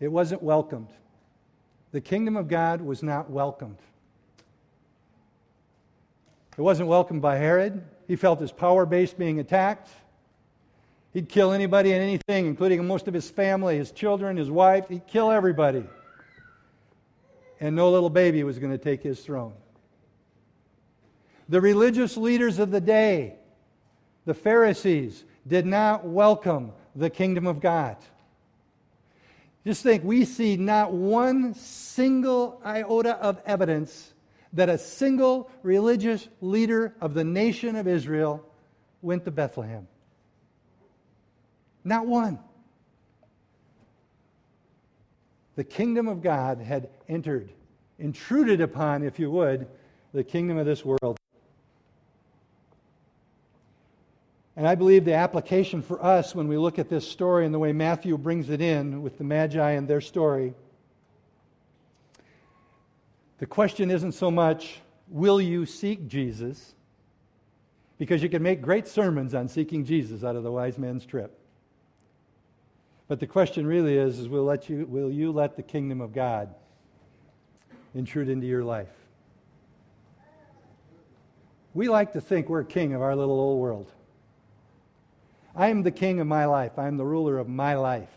It 0.00 0.08
wasn't 0.10 0.42
welcomed. 0.42 0.88
The 1.92 2.00
kingdom 2.00 2.36
of 2.36 2.48
God 2.48 2.80
was 2.80 3.02
not 3.02 3.30
welcomed. 3.30 3.78
It 6.58 6.62
wasn't 6.62 6.88
welcomed 6.88 7.22
by 7.22 7.36
Herod. 7.36 7.84
He 8.08 8.16
felt 8.16 8.40
his 8.40 8.52
power 8.52 8.84
base 8.84 9.12
being 9.12 9.38
attacked. 9.38 9.88
He'd 11.12 11.28
kill 11.28 11.52
anybody 11.52 11.92
and 11.92 12.02
anything, 12.02 12.46
including 12.46 12.86
most 12.86 13.06
of 13.06 13.14
his 13.14 13.30
family, 13.30 13.76
his 13.76 13.92
children, 13.92 14.36
his 14.36 14.50
wife. 14.50 14.88
He'd 14.88 15.06
kill 15.06 15.30
everybody. 15.30 15.84
And 17.62 17.76
no 17.76 17.92
little 17.92 18.10
baby 18.10 18.42
was 18.42 18.58
going 18.58 18.72
to 18.72 18.76
take 18.76 19.04
his 19.04 19.20
throne. 19.20 19.52
The 21.48 21.60
religious 21.60 22.16
leaders 22.16 22.58
of 22.58 22.72
the 22.72 22.80
day, 22.80 23.36
the 24.24 24.34
Pharisees, 24.34 25.22
did 25.46 25.64
not 25.64 26.04
welcome 26.04 26.72
the 26.96 27.08
kingdom 27.08 27.46
of 27.46 27.60
God. 27.60 27.96
Just 29.64 29.84
think, 29.84 30.02
we 30.02 30.24
see 30.24 30.56
not 30.56 30.92
one 30.92 31.54
single 31.54 32.60
iota 32.64 33.14
of 33.18 33.40
evidence 33.46 34.12
that 34.54 34.68
a 34.68 34.76
single 34.76 35.48
religious 35.62 36.28
leader 36.40 36.96
of 37.00 37.14
the 37.14 37.22
nation 37.22 37.76
of 37.76 37.86
Israel 37.86 38.44
went 39.02 39.24
to 39.24 39.30
Bethlehem. 39.30 39.86
Not 41.84 42.08
one. 42.08 42.40
The 45.56 45.64
kingdom 45.64 46.08
of 46.08 46.22
God 46.22 46.58
had 46.60 46.88
entered, 47.08 47.50
intruded 47.98 48.60
upon, 48.60 49.02
if 49.02 49.18
you 49.18 49.30
would, 49.30 49.66
the 50.14 50.24
kingdom 50.24 50.58
of 50.58 50.66
this 50.66 50.84
world. 50.84 51.18
And 54.56 54.66
I 54.66 54.74
believe 54.74 55.04
the 55.04 55.14
application 55.14 55.82
for 55.82 56.02
us 56.04 56.34
when 56.34 56.48
we 56.48 56.58
look 56.58 56.78
at 56.78 56.88
this 56.88 57.08
story 57.08 57.46
and 57.46 57.54
the 57.54 57.58
way 57.58 57.72
Matthew 57.72 58.18
brings 58.18 58.50
it 58.50 58.60
in 58.60 59.02
with 59.02 59.18
the 59.18 59.24
Magi 59.24 59.70
and 59.72 59.88
their 59.88 60.00
story 60.00 60.54
the 63.42 63.46
question 63.46 63.90
isn't 63.90 64.12
so 64.12 64.30
much, 64.30 64.78
will 65.08 65.40
you 65.40 65.66
seek 65.66 66.06
Jesus? 66.06 66.76
Because 67.98 68.22
you 68.22 68.28
can 68.28 68.40
make 68.40 68.62
great 68.62 68.86
sermons 68.86 69.34
on 69.34 69.48
seeking 69.48 69.84
Jesus 69.84 70.22
out 70.22 70.36
of 70.36 70.44
the 70.44 70.52
wise 70.52 70.78
man's 70.78 71.04
trip. 71.04 71.36
But 73.12 73.20
the 73.20 73.26
question 73.26 73.66
really 73.66 73.98
is, 73.98 74.18
is 74.18 74.26
will, 74.26 74.44
let 74.44 74.70
you, 74.70 74.86
will 74.88 75.10
you 75.12 75.32
let 75.32 75.54
the 75.54 75.62
kingdom 75.62 76.00
of 76.00 76.14
God 76.14 76.48
intrude 77.94 78.30
into 78.30 78.46
your 78.46 78.64
life? 78.64 78.88
We 81.74 81.90
like 81.90 82.14
to 82.14 82.22
think 82.22 82.48
we're 82.48 82.64
king 82.64 82.94
of 82.94 83.02
our 83.02 83.14
little 83.14 83.38
old 83.38 83.60
world. 83.60 83.92
I 85.54 85.68
am 85.68 85.82
the 85.82 85.90
king 85.90 86.20
of 86.20 86.26
my 86.26 86.46
life. 86.46 86.78
I 86.78 86.86
am 86.86 86.96
the 86.96 87.04
ruler 87.04 87.36
of 87.36 87.50
my 87.50 87.74
life. 87.74 88.08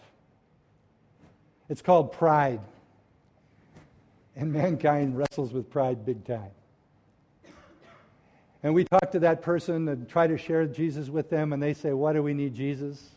It's 1.68 1.82
called 1.82 2.14
pride. 2.14 2.62
And 4.38 4.54
mankind 4.54 5.18
wrestles 5.18 5.52
with 5.52 5.70
pride 5.70 6.06
big 6.06 6.24
time. 6.24 6.52
And 8.64 8.74
we 8.74 8.86
talk 8.86 9.12
to 9.12 9.20
that 9.20 9.42
person 9.42 9.90
and 9.90 10.08
try 10.08 10.26
to 10.28 10.38
share 10.38 10.66
Jesus 10.68 11.10
with 11.10 11.30
them, 11.30 11.52
and 11.52 11.62
they 11.62 11.74
say, 11.74 11.92
Why 11.92 12.14
do 12.14 12.24
we 12.24 12.34
need 12.34 12.56
Jesus? 12.56 13.10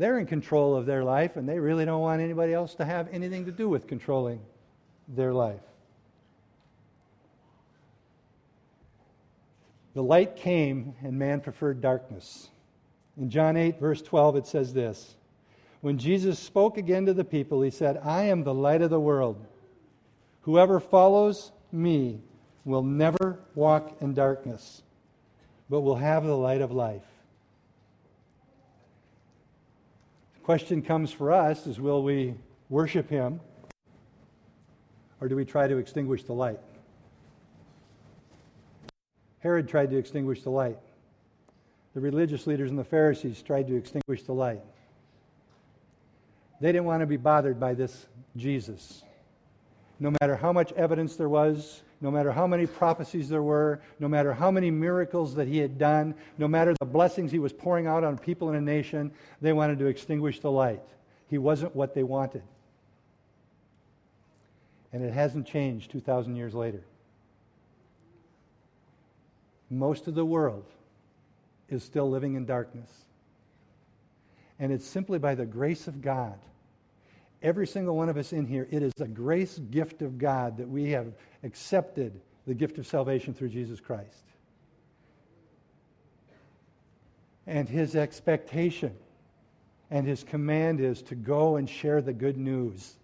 They're 0.00 0.18
in 0.18 0.24
control 0.24 0.76
of 0.76 0.86
their 0.86 1.04
life, 1.04 1.36
and 1.36 1.46
they 1.46 1.58
really 1.58 1.84
don't 1.84 2.00
want 2.00 2.22
anybody 2.22 2.54
else 2.54 2.74
to 2.76 2.86
have 2.86 3.12
anything 3.12 3.44
to 3.44 3.52
do 3.52 3.68
with 3.68 3.86
controlling 3.86 4.40
their 5.06 5.34
life. 5.34 5.60
The 9.92 10.02
light 10.02 10.36
came, 10.36 10.94
and 11.04 11.18
man 11.18 11.42
preferred 11.42 11.82
darkness. 11.82 12.48
In 13.18 13.28
John 13.28 13.58
8, 13.58 13.78
verse 13.78 14.00
12, 14.00 14.36
it 14.36 14.46
says 14.46 14.72
this 14.72 15.16
When 15.82 15.98
Jesus 15.98 16.38
spoke 16.38 16.78
again 16.78 17.04
to 17.04 17.12
the 17.12 17.22
people, 17.22 17.60
he 17.60 17.70
said, 17.70 18.00
I 18.02 18.22
am 18.22 18.42
the 18.42 18.54
light 18.54 18.80
of 18.80 18.88
the 18.88 18.98
world. 18.98 19.46
Whoever 20.40 20.80
follows 20.80 21.52
me 21.72 22.22
will 22.64 22.82
never 22.82 23.38
walk 23.54 23.98
in 24.00 24.14
darkness, 24.14 24.82
but 25.68 25.82
will 25.82 25.96
have 25.96 26.24
the 26.24 26.38
light 26.38 26.62
of 26.62 26.72
life. 26.72 27.04
The 30.29 30.29
question 30.42 30.82
comes 30.82 31.12
for 31.12 31.32
us 31.32 31.66
is 31.66 31.80
will 31.80 32.02
we 32.02 32.34
worship 32.68 33.08
him 33.08 33.40
or 35.20 35.28
do 35.28 35.36
we 35.36 35.44
try 35.44 35.66
to 35.66 35.76
extinguish 35.76 36.24
the 36.24 36.32
light? 36.32 36.60
Herod 39.40 39.68
tried 39.68 39.90
to 39.90 39.96
extinguish 39.96 40.42
the 40.42 40.50
light. 40.50 40.78
The 41.94 42.00
religious 42.00 42.46
leaders 42.46 42.70
and 42.70 42.78
the 42.78 42.84
Pharisees 42.84 43.42
tried 43.42 43.66
to 43.68 43.76
extinguish 43.76 44.22
the 44.22 44.32
light. 44.32 44.62
They 46.60 46.72
didn't 46.72 46.84
want 46.84 47.00
to 47.00 47.06
be 47.06 47.16
bothered 47.16 47.58
by 47.58 47.74
this 47.74 48.06
Jesus. 48.36 49.02
No 49.98 50.12
matter 50.20 50.36
how 50.36 50.52
much 50.52 50.72
evidence 50.72 51.16
there 51.16 51.28
was, 51.28 51.82
no 52.00 52.10
matter 52.10 52.32
how 52.32 52.46
many 52.46 52.66
prophecies 52.66 53.28
there 53.28 53.42
were, 53.42 53.80
no 53.98 54.08
matter 54.08 54.32
how 54.32 54.50
many 54.50 54.70
miracles 54.70 55.34
that 55.34 55.46
he 55.46 55.58
had 55.58 55.78
done, 55.78 56.14
no 56.38 56.48
matter 56.48 56.74
the 56.80 56.86
blessings 56.86 57.30
he 57.30 57.38
was 57.38 57.52
pouring 57.52 57.86
out 57.86 58.04
on 58.04 58.16
people 58.16 58.48
in 58.48 58.54
a 58.56 58.60
nation, 58.60 59.12
they 59.40 59.52
wanted 59.52 59.78
to 59.78 59.86
extinguish 59.86 60.40
the 60.40 60.50
light. 60.50 60.82
He 61.28 61.38
wasn't 61.38 61.76
what 61.76 61.94
they 61.94 62.02
wanted. 62.02 62.42
And 64.92 65.04
it 65.04 65.12
hasn't 65.12 65.46
changed 65.46 65.90
2,000 65.90 66.36
years 66.36 66.54
later. 66.54 66.82
Most 69.68 70.08
of 70.08 70.14
the 70.14 70.24
world 70.24 70.64
is 71.68 71.84
still 71.84 72.10
living 72.10 72.34
in 72.34 72.44
darkness. 72.46 72.90
And 74.58 74.72
it's 74.72 74.86
simply 74.86 75.18
by 75.18 75.34
the 75.34 75.46
grace 75.46 75.86
of 75.86 76.02
God. 76.02 76.38
Every 77.42 77.66
single 77.66 77.96
one 77.96 78.08
of 78.08 78.16
us 78.16 78.32
in 78.32 78.46
here, 78.46 78.68
it 78.70 78.82
is 78.82 78.92
a 79.00 79.08
grace 79.08 79.58
gift 79.70 80.02
of 80.02 80.18
God 80.18 80.58
that 80.58 80.68
we 80.68 80.90
have 80.90 81.14
accepted 81.42 82.20
the 82.46 82.54
gift 82.54 82.78
of 82.78 82.86
salvation 82.86 83.32
through 83.32 83.48
Jesus 83.48 83.80
Christ. 83.80 84.24
And 87.46 87.68
his 87.68 87.96
expectation 87.96 88.94
and 89.90 90.06
his 90.06 90.22
command 90.22 90.80
is 90.80 91.02
to 91.02 91.14
go 91.14 91.56
and 91.56 91.68
share 91.68 92.02
the 92.02 92.12
good 92.12 92.36
news. 92.36 92.96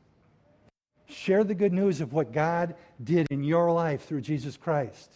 Share 1.08 1.42
the 1.42 1.54
good 1.54 1.72
news 1.72 2.00
of 2.00 2.12
what 2.12 2.32
God 2.32 2.74
did 3.02 3.26
in 3.30 3.42
your 3.42 3.72
life 3.72 4.04
through 4.04 4.20
Jesus 4.20 4.56
Christ. 4.56 5.12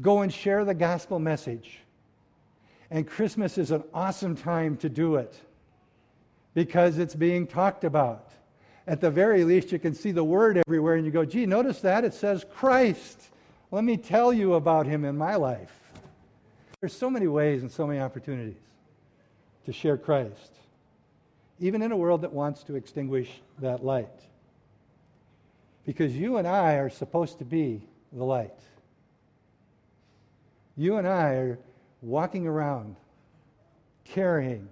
Go 0.00 0.22
and 0.22 0.32
share 0.32 0.64
the 0.64 0.74
gospel 0.74 1.18
message. 1.18 1.80
And 2.90 3.06
Christmas 3.06 3.58
is 3.58 3.72
an 3.72 3.82
awesome 3.92 4.36
time 4.36 4.76
to 4.78 4.88
do 4.88 5.16
it 5.16 5.38
because 6.58 6.98
it's 6.98 7.14
being 7.14 7.46
talked 7.46 7.84
about. 7.84 8.32
At 8.88 9.00
the 9.00 9.12
very 9.12 9.44
least, 9.44 9.70
you 9.70 9.78
can 9.78 9.94
see 9.94 10.10
the 10.10 10.24
word 10.24 10.60
everywhere 10.66 10.96
and 10.96 11.06
you 11.06 11.12
go, 11.12 11.24
gee, 11.24 11.46
notice 11.46 11.80
that? 11.82 12.04
It 12.04 12.12
says 12.12 12.44
Christ. 12.52 13.28
Let 13.70 13.84
me 13.84 13.96
tell 13.96 14.32
you 14.32 14.54
about 14.54 14.84
him 14.84 15.04
in 15.04 15.16
my 15.16 15.36
life. 15.36 15.72
There's 16.80 16.96
so 16.96 17.10
many 17.10 17.28
ways 17.28 17.62
and 17.62 17.70
so 17.70 17.86
many 17.86 18.00
opportunities 18.00 18.56
to 19.66 19.72
share 19.72 19.96
Christ, 19.96 20.50
even 21.60 21.80
in 21.80 21.92
a 21.92 21.96
world 21.96 22.22
that 22.22 22.32
wants 22.32 22.64
to 22.64 22.74
extinguish 22.74 23.30
that 23.60 23.84
light. 23.84 24.08
Because 25.86 26.16
you 26.16 26.38
and 26.38 26.48
I 26.48 26.72
are 26.72 26.90
supposed 26.90 27.38
to 27.38 27.44
be 27.44 27.82
the 28.12 28.24
light. 28.24 28.58
You 30.76 30.96
and 30.96 31.06
I 31.06 31.34
are 31.34 31.58
walking 32.02 32.48
around 32.48 32.96
carrying 34.04 34.68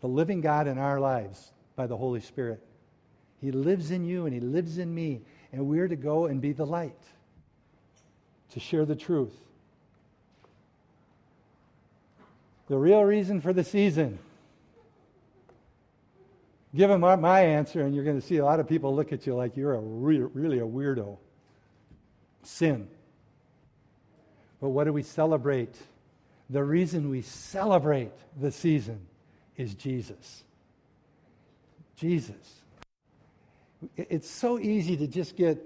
the 0.00 0.08
living 0.08 0.40
God 0.40 0.66
in 0.66 0.78
our 0.78 1.00
lives 1.00 1.52
by 1.76 1.86
the 1.86 1.96
Holy 1.96 2.20
Spirit. 2.20 2.62
He 3.40 3.50
lives 3.50 3.90
in 3.90 4.04
you 4.04 4.26
and 4.26 4.34
He 4.34 4.40
lives 4.40 4.78
in 4.78 4.94
me, 4.94 5.22
and 5.52 5.66
we're 5.66 5.88
to 5.88 5.96
go 5.96 6.26
and 6.26 6.40
be 6.40 6.52
the 6.52 6.66
light, 6.66 6.98
to 8.52 8.60
share 8.60 8.84
the 8.84 8.96
truth. 8.96 9.34
The 12.68 12.76
real 12.76 13.02
reason 13.02 13.40
for 13.40 13.52
the 13.52 13.64
season. 13.64 14.18
Give 16.74 16.90
them 16.90 17.00
my 17.00 17.40
answer, 17.40 17.80
and 17.80 17.94
you're 17.94 18.04
going 18.04 18.20
to 18.20 18.26
see 18.26 18.36
a 18.36 18.44
lot 18.44 18.60
of 18.60 18.68
people 18.68 18.94
look 18.94 19.12
at 19.12 19.26
you 19.26 19.34
like 19.34 19.56
you're 19.56 19.74
a 19.74 19.80
re- 19.80 20.18
really 20.18 20.58
a 20.58 20.66
weirdo. 20.66 21.16
Sin. 22.42 22.88
But 24.60 24.68
what 24.68 24.84
do 24.84 24.92
we 24.92 25.02
celebrate? 25.02 25.74
The 26.50 26.62
reason 26.62 27.08
we 27.08 27.22
celebrate 27.22 28.12
the 28.38 28.52
season 28.52 29.00
is 29.58 29.74
Jesus. 29.74 30.44
Jesus. 31.96 32.62
It's 33.96 34.30
so 34.30 34.58
easy 34.58 34.96
to 34.96 35.06
just 35.06 35.36
get 35.36 35.58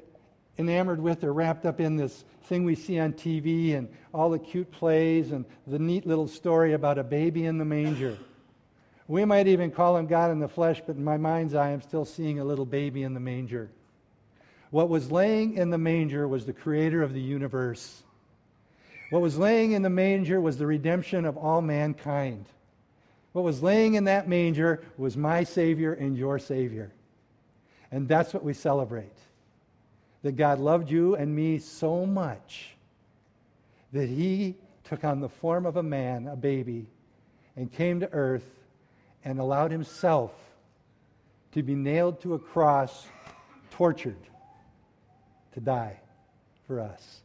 enamored 0.59 1.01
with 1.01 1.23
or 1.25 1.33
wrapped 1.33 1.65
up 1.65 1.81
in 1.81 1.97
this 1.97 2.25
thing 2.45 2.65
we 2.65 2.75
see 2.75 2.99
on 2.99 3.13
TV 3.13 3.77
and 3.77 3.89
all 4.13 4.31
the 4.31 4.39
cute 4.39 4.71
plays 4.71 5.31
and 5.31 5.45
the 5.67 5.79
neat 5.79 6.07
little 6.07 6.27
story 6.27 6.73
about 6.73 6.99
a 6.99 7.05
baby 7.05 7.45
in 7.47 7.59
the 7.59 7.65
manger. 7.65 8.19
We 9.09 9.25
might 9.25 9.47
even 9.47 9.71
call 9.71 9.97
him 9.97 10.07
God 10.07 10.31
in 10.31 10.41
the 10.41 10.49
flesh, 10.49 10.83
but 10.87 10.97
in 10.97 11.05
my 11.05 11.17
mind's 11.17 11.55
eye, 11.55 11.71
I'm 11.71 11.83
still 11.83 12.05
seeing 12.05 12.41
a 12.41 12.45
little 12.45 12.67
baby 12.67 13.03
in 13.03 13.15
the 13.15 13.21
manger. 13.21 13.71
What 14.71 14.89
was 14.89 15.11
laying 15.11 15.55
in 15.57 15.71
the 15.71 15.79
manger 15.79 16.27
was 16.27 16.47
the 16.47 16.53
creator 16.53 17.03
of 17.03 17.13
the 17.13 17.21
universe. 17.21 18.03
What 19.11 19.21
was 19.21 19.37
laying 19.37 19.73
in 19.73 19.83
the 19.83 19.91
manger 19.91 20.41
was 20.41 20.57
the 20.57 20.67
redemption 20.67 21.27
of 21.27 21.37
all 21.37 21.61
mankind. 21.61 22.47
What 23.33 23.45
was 23.45 23.63
laying 23.63 23.95
in 23.95 24.05
that 24.05 24.29
manger 24.29 24.83
was 24.97 25.17
my 25.17 25.45
Savior 25.45 25.95
and 25.95 26.17
your 26.17 26.39
Savior. 26.39 26.93
And 27.91 28.09
that's 28.09 28.35
what 28.35 28.45
we 28.45 28.53
celebrate. 28.53 29.17
That 30.23 30.33
God 30.33 30.61
loved 30.61 30.91
you 30.91 31.17
and 31.17 31.35
me 31.35 31.59
so 31.59 32.07
much 32.07 32.77
that 33.93 34.09
He 34.09 34.57
took 34.85 35.05
on 35.05 35.21
the 35.21 35.29
form 35.29 35.67
of 35.67 35.77
a 35.77 35.83
man, 35.83 36.29
a 36.29 36.37
baby, 36.37 36.87
and 37.57 37.73
came 37.73 38.01
to 38.01 38.13
earth 38.13 38.49
and 39.25 39.39
allowed 39.39 39.71
Himself 39.71 40.33
to 41.53 41.63
be 41.63 41.75
nailed 41.75 42.21
to 42.23 42.35
a 42.35 42.39
cross, 42.39 43.07
tortured, 43.71 44.17
to 45.53 45.61
die 45.61 46.01
for 46.67 46.81
us 46.81 47.23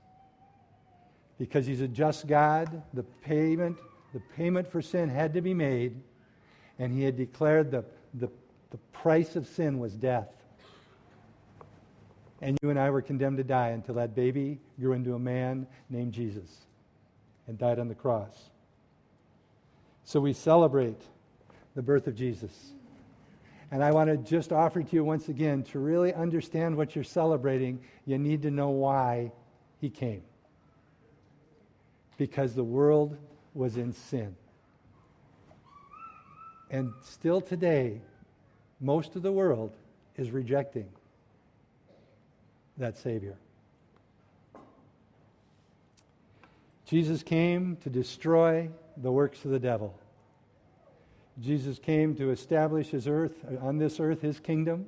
because 1.37 1.65
he's 1.65 1.81
a 1.81 1.87
just 1.87 2.27
God. 2.27 2.81
The 2.93 3.03
payment, 3.03 3.77
the 4.17 4.23
payment 4.35 4.67
for 4.67 4.81
sin 4.81 5.09
had 5.09 5.35
to 5.35 5.41
be 5.41 5.53
made, 5.53 6.01
and 6.79 6.91
he 6.91 7.03
had 7.03 7.15
declared 7.15 7.69
the, 7.69 7.85
the, 8.15 8.27
the 8.71 8.77
price 8.91 9.35
of 9.35 9.45
sin 9.45 9.77
was 9.77 9.93
death. 9.93 10.29
And 12.41 12.57
you 12.63 12.71
and 12.71 12.79
I 12.79 12.89
were 12.89 13.03
condemned 13.03 13.37
to 13.37 13.43
die 13.43 13.69
until 13.69 13.93
that 13.95 14.15
baby 14.15 14.59
grew 14.79 14.93
into 14.93 15.13
a 15.13 15.19
man 15.19 15.67
named 15.91 16.13
Jesus 16.13 16.65
and 17.45 17.59
died 17.59 17.77
on 17.77 17.89
the 17.89 17.95
cross. 17.95 18.49
So 20.03 20.19
we 20.19 20.33
celebrate 20.33 20.99
the 21.75 21.83
birth 21.83 22.07
of 22.07 22.15
Jesus. 22.15 22.73
And 23.69 23.83
I 23.83 23.91
want 23.91 24.09
to 24.09 24.17
just 24.17 24.51
offer 24.51 24.81
to 24.81 24.95
you 24.95 25.03
once 25.03 25.29
again 25.29 25.61
to 25.65 25.77
really 25.77 26.11
understand 26.11 26.75
what 26.75 26.95
you're 26.95 27.03
celebrating, 27.03 27.81
you 28.07 28.17
need 28.17 28.41
to 28.41 28.49
know 28.49 28.69
why 28.69 29.31
he 29.79 29.91
came 29.91 30.23
because 32.17 32.55
the 32.55 32.63
world 32.63 33.17
was 33.57 33.75
in 33.75 33.91
sin. 33.93 34.35
And 36.69 36.93
still 37.03 37.41
today, 37.41 38.01
most 38.79 39.15
of 39.15 39.23
the 39.23 39.31
world 39.31 39.73
is 40.15 40.31
rejecting 40.31 40.87
that 42.77 42.97
Savior. 42.97 43.35
Jesus 46.85 47.23
came 47.23 47.77
to 47.77 47.89
destroy 47.89 48.69
the 48.95 49.11
works 49.11 49.43
of 49.43 49.51
the 49.51 49.59
devil. 49.59 49.97
Jesus 51.41 51.79
came 51.79 52.15
to 52.15 52.31
establish 52.31 52.89
his 52.89 53.07
earth, 53.07 53.33
on 53.61 53.77
this 53.77 53.99
earth, 53.99 54.21
his 54.21 54.39
kingdom, 54.39 54.87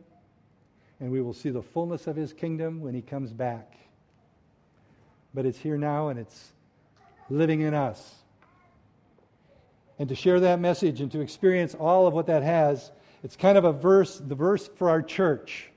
and 1.00 1.12
we 1.12 1.22
will 1.22 1.34
see 1.34 1.50
the 1.50 1.62
fullness 1.62 2.08
of 2.08 2.16
his 2.16 2.34
kingdom 2.34 2.82
when 2.82 2.94
he 2.94 3.02
comes 3.02 3.32
back. 3.32 3.78
But 5.34 5.46
it's 5.46 5.60
here 5.60 5.78
now, 5.78 6.10
and 6.10 6.20
it's 6.20 6.52
living 7.30 7.62
in 7.62 7.74
us. 7.74 8.16
And 10.00 10.10
to 10.10 10.16
share 10.16 10.40
that 10.40 10.60
message 10.60 11.02
and 11.02 11.12
to 11.12 11.20
experience 11.20 11.76
all 11.76 12.08
of 12.08 12.14
what 12.14 12.28
that 12.28 12.42
has, 12.42 12.92
it's 13.24 13.36
kind 13.36 13.58
of 13.58 13.66
a 13.66 13.74
verse, 13.74 14.18
the 14.18 14.36
verse 14.36 14.70
for 14.76 14.90
our 14.90 15.02
church. 15.02 15.70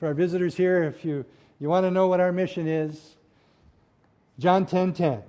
For 0.00 0.06
our 0.06 0.14
visitors 0.14 0.56
here, 0.56 0.82
if 0.82 1.04
you, 1.04 1.24
you 1.60 1.68
want 1.68 1.84
to 1.84 1.90
know 1.90 2.08
what 2.08 2.20
our 2.20 2.32
mission 2.32 2.66
is, 2.66 3.16
John 4.38 4.64
10:10. 4.64 4.68
10, 4.68 4.92
10. 4.94 5.22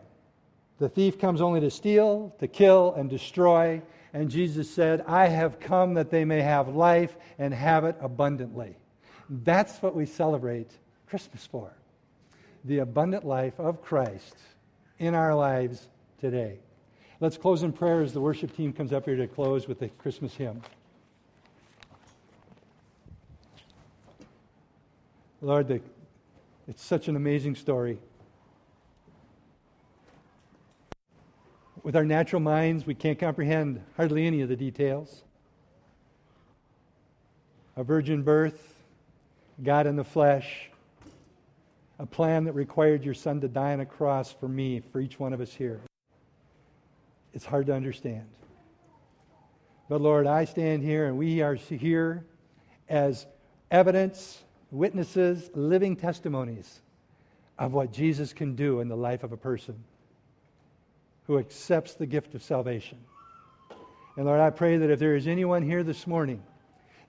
The 0.78 0.89
thief 0.89 1.20
comes 1.20 1.41
only 1.41 1.59
to 1.61 1.70
steal, 1.70 2.34
to 2.39 2.47
kill, 2.47 2.93
and 2.95 3.09
destroy, 3.09 3.82
And 4.13 4.30
Jesus 4.30 4.70
said, 4.70 5.01
I 5.07 5.28
have 5.28 5.59
come 5.59 5.95
that 5.95 6.09
they 6.09 6.24
may 6.24 6.41
have 6.41 6.70
life 6.70 7.18
and 7.38 7.53
have 7.53 7.84
it 7.84 7.97
abundantly. 7.99 8.78
That's 9.30 9.82
what 9.82 9.93
we 9.93 10.05
celebrate 10.05 10.72
Christmas 11.07 11.45
for 11.45 11.74
the 12.63 12.80
abundant 12.80 13.26
life 13.26 13.59
of 13.59 13.82
Christ 13.82 14.38
in 14.99 15.13
our 15.13 15.36
lives 15.36 15.88
today. 16.20 16.59
Let's 17.22 17.38
close 17.38 17.63
in 17.63 17.72
prayer 17.72 18.01
as 18.01 18.11
the 18.11 18.20
worship 18.20 18.53
team 18.55 18.74
comes 18.74 18.91
up 18.91 19.05
here 19.05 19.16
to 19.16 19.26
close 19.26 19.70
with 19.70 19.80
the 19.80 19.88
Christmas 19.88 20.36
hymn. 20.36 20.61
Lord, 25.41 25.70
the, 25.70 25.80
it's 26.68 26.84
such 26.84 27.07
an 27.07 27.16
amazing 27.16 27.55
story. 27.55 27.99
With 31.84 31.95
our 31.95 32.03
natural 32.03 32.41
minds, 32.41 32.86
we 32.86 32.95
can't 32.95 33.18
comprehend 33.18 33.82
hardly 33.95 34.28
any 34.28 34.41
of 34.41 34.49
the 34.49 34.55
details. 34.57 35.24
A 37.78 37.84
virgin 37.84 38.24
birth, 38.24 38.76
God 39.63 39.88
in 39.88 39.95
the 39.95 40.03
flesh, 40.03 40.70
a 41.97 42.05
plan 42.05 42.43
that 42.43 42.53
required 42.53 43.05
your 43.05 43.13
son 43.13 43.39
to 43.39 43.47
die 43.47 43.72
on 43.72 43.80
a 43.80 43.86
cross 43.86 44.34
for 44.34 44.49
me, 44.49 44.82
for 44.91 44.99
each 44.99 45.18
one 45.18 45.32
of 45.32 45.39
us 45.39 45.53
here. 45.53 45.80
It's 47.36 47.46
hard 47.46 47.66
to 47.66 47.74
understand. 47.74 48.26
But 49.90 50.00
Lord, 50.00 50.26
I 50.26 50.46
stand 50.46 50.84
here 50.84 51.06
and 51.06 51.18
we 51.18 51.42
are 51.42 51.54
here 51.54 52.26
as 52.88 53.28
evidence, 53.70 54.42
witnesses, 54.72 55.52
living 55.54 55.98
testimonies 55.98 56.82
of 57.60 57.74
what 57.74 57.92
Jesus 57.92 58.32
can 58.32 58.56
do 58.56 58.80
in 58.80 58.88
the 58.88 58.96
life 58.96 59.24
of 59.24 59.34
a 59.34 59.38
person 59.38 59.84
who 61.28 61.38
accepts 61.38 61.96
the 61.96 62.06
gift 62.06 62.36
of 62.36 62.42
salvation. 62.42 63.00
And 64.16 64.26
Lord, 64.26 64.40
I 64.40 64.50
pray 64.50 64.78
that 64.78 64.90
if 64.90 64.98
there 64.98 65.16
is 65.16 65.28
anyone 65.28 65.62
here 65.62 65.84
this 65.84 66.08
morning 66.08 66.42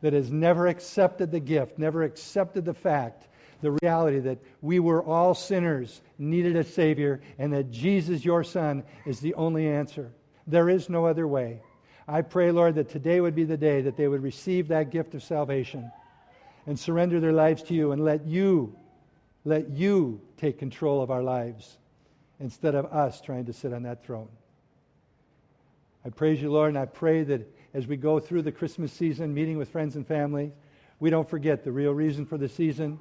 that 0.01 0.13
has 0.13 0.33
never 0.33 0.67
accepted 0.67 1.31
the 1.31 1.41
gift, 1.41 1.79
never 1.79 2.03
accepted 2.03 2.65
the 2.65 2.75
fact 2.75 3.29
the 3.67 3.79
reality 3.83 4.21
that 4.21 4.39
we 4.63 4.79
were 4.79 5.03
all 5.03 5.35
sinners, 5.35 6.01
needed 6.19 6.55
a 6.55 6.63
Savior, 6.63 7.21
and 7.37 7.53
that 7.53 7.73
Jesus, 7.73 8.25
your 8.25 8.45
Son, 8.45 8.85
is 9.05 9.19
the 9.19 9.35
only 9.35 9.67
answer. 9.67 10.13
There 10.47 10.69
is 10.69 10.89
no 10.89 11.05
other 11.05 11.27
way. 11.27 11.61
I 12.07 12.23
pray, 12.23 12.53
Lord, 12.53 12.77
that 12.77 12.89
today 12.89 13.21
would 13.21 13.35
be 13.35 13.43
the 13.43 13.57
day 13.57 13.81
that 13.81 13.97
they 13.97 14.07
would 14.07 14.23
receive 14.23 14.69
that 14.69 14.93
gift 14.93 15.17
of 15.17 15.23
salvation 15.25 15.91
and 16.69 16.79
surrender 16.79 17.19
their 17.19 17.33
lives 17.33 17.65
to 17.65 17.75
you 17.75 17.91
and 17.91 18.05
let 18.05 18.25
you, 18.25 18.73
let 19.45 19.69
you 19.71 20.21
take 20.37 20.61
control 20.61 21.03
of 21.03 21.11
our 21.11 21.25
lives 21.25 21.77
instead 22.39 22.77
of 22.77 22.85
us 22.87 23.21
trying 23.21 23.47
to 23.47 23.53
sit 23.53 23.73
on 23.73 23.83
that 23.83 24.05
throne. 24.05 24.29
I 26.05 26.11
praise 26.11 26.41
you, 26.41 26.53
Lord, 26.53 26.69
and 26.69 26.79
I 26.79 26.85
pray 26.87 27.25
that 27.25 27.53
as 27.75 27.89
we 27.89 27.97
go 27.97 28.21
through 28.21 28.43
the 28.43 28.53
Christmas 28.53 28.93
season, 28.93 29.35
meeting 29.35 29.59
with 29.59 29.71
friends 29.71 29.97
and 29.97 30.07
family, 30.07 30.53
we 31.01 31.11
don't 31.11 31.29
forget 31.29 31.65
the 31.65 31.73
real 31.73 31.93
reason 31.93 32.27
for 32.27 32.39
the 32.39 32.49
season 32.49 33.01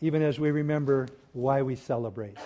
even 0.00 0.22
as 0.22 0.38
we 0.38 0.50
remember 0.50 1.08
why 1.32 1.62
we 1.62 1.74
celebrate. 1.74 2.36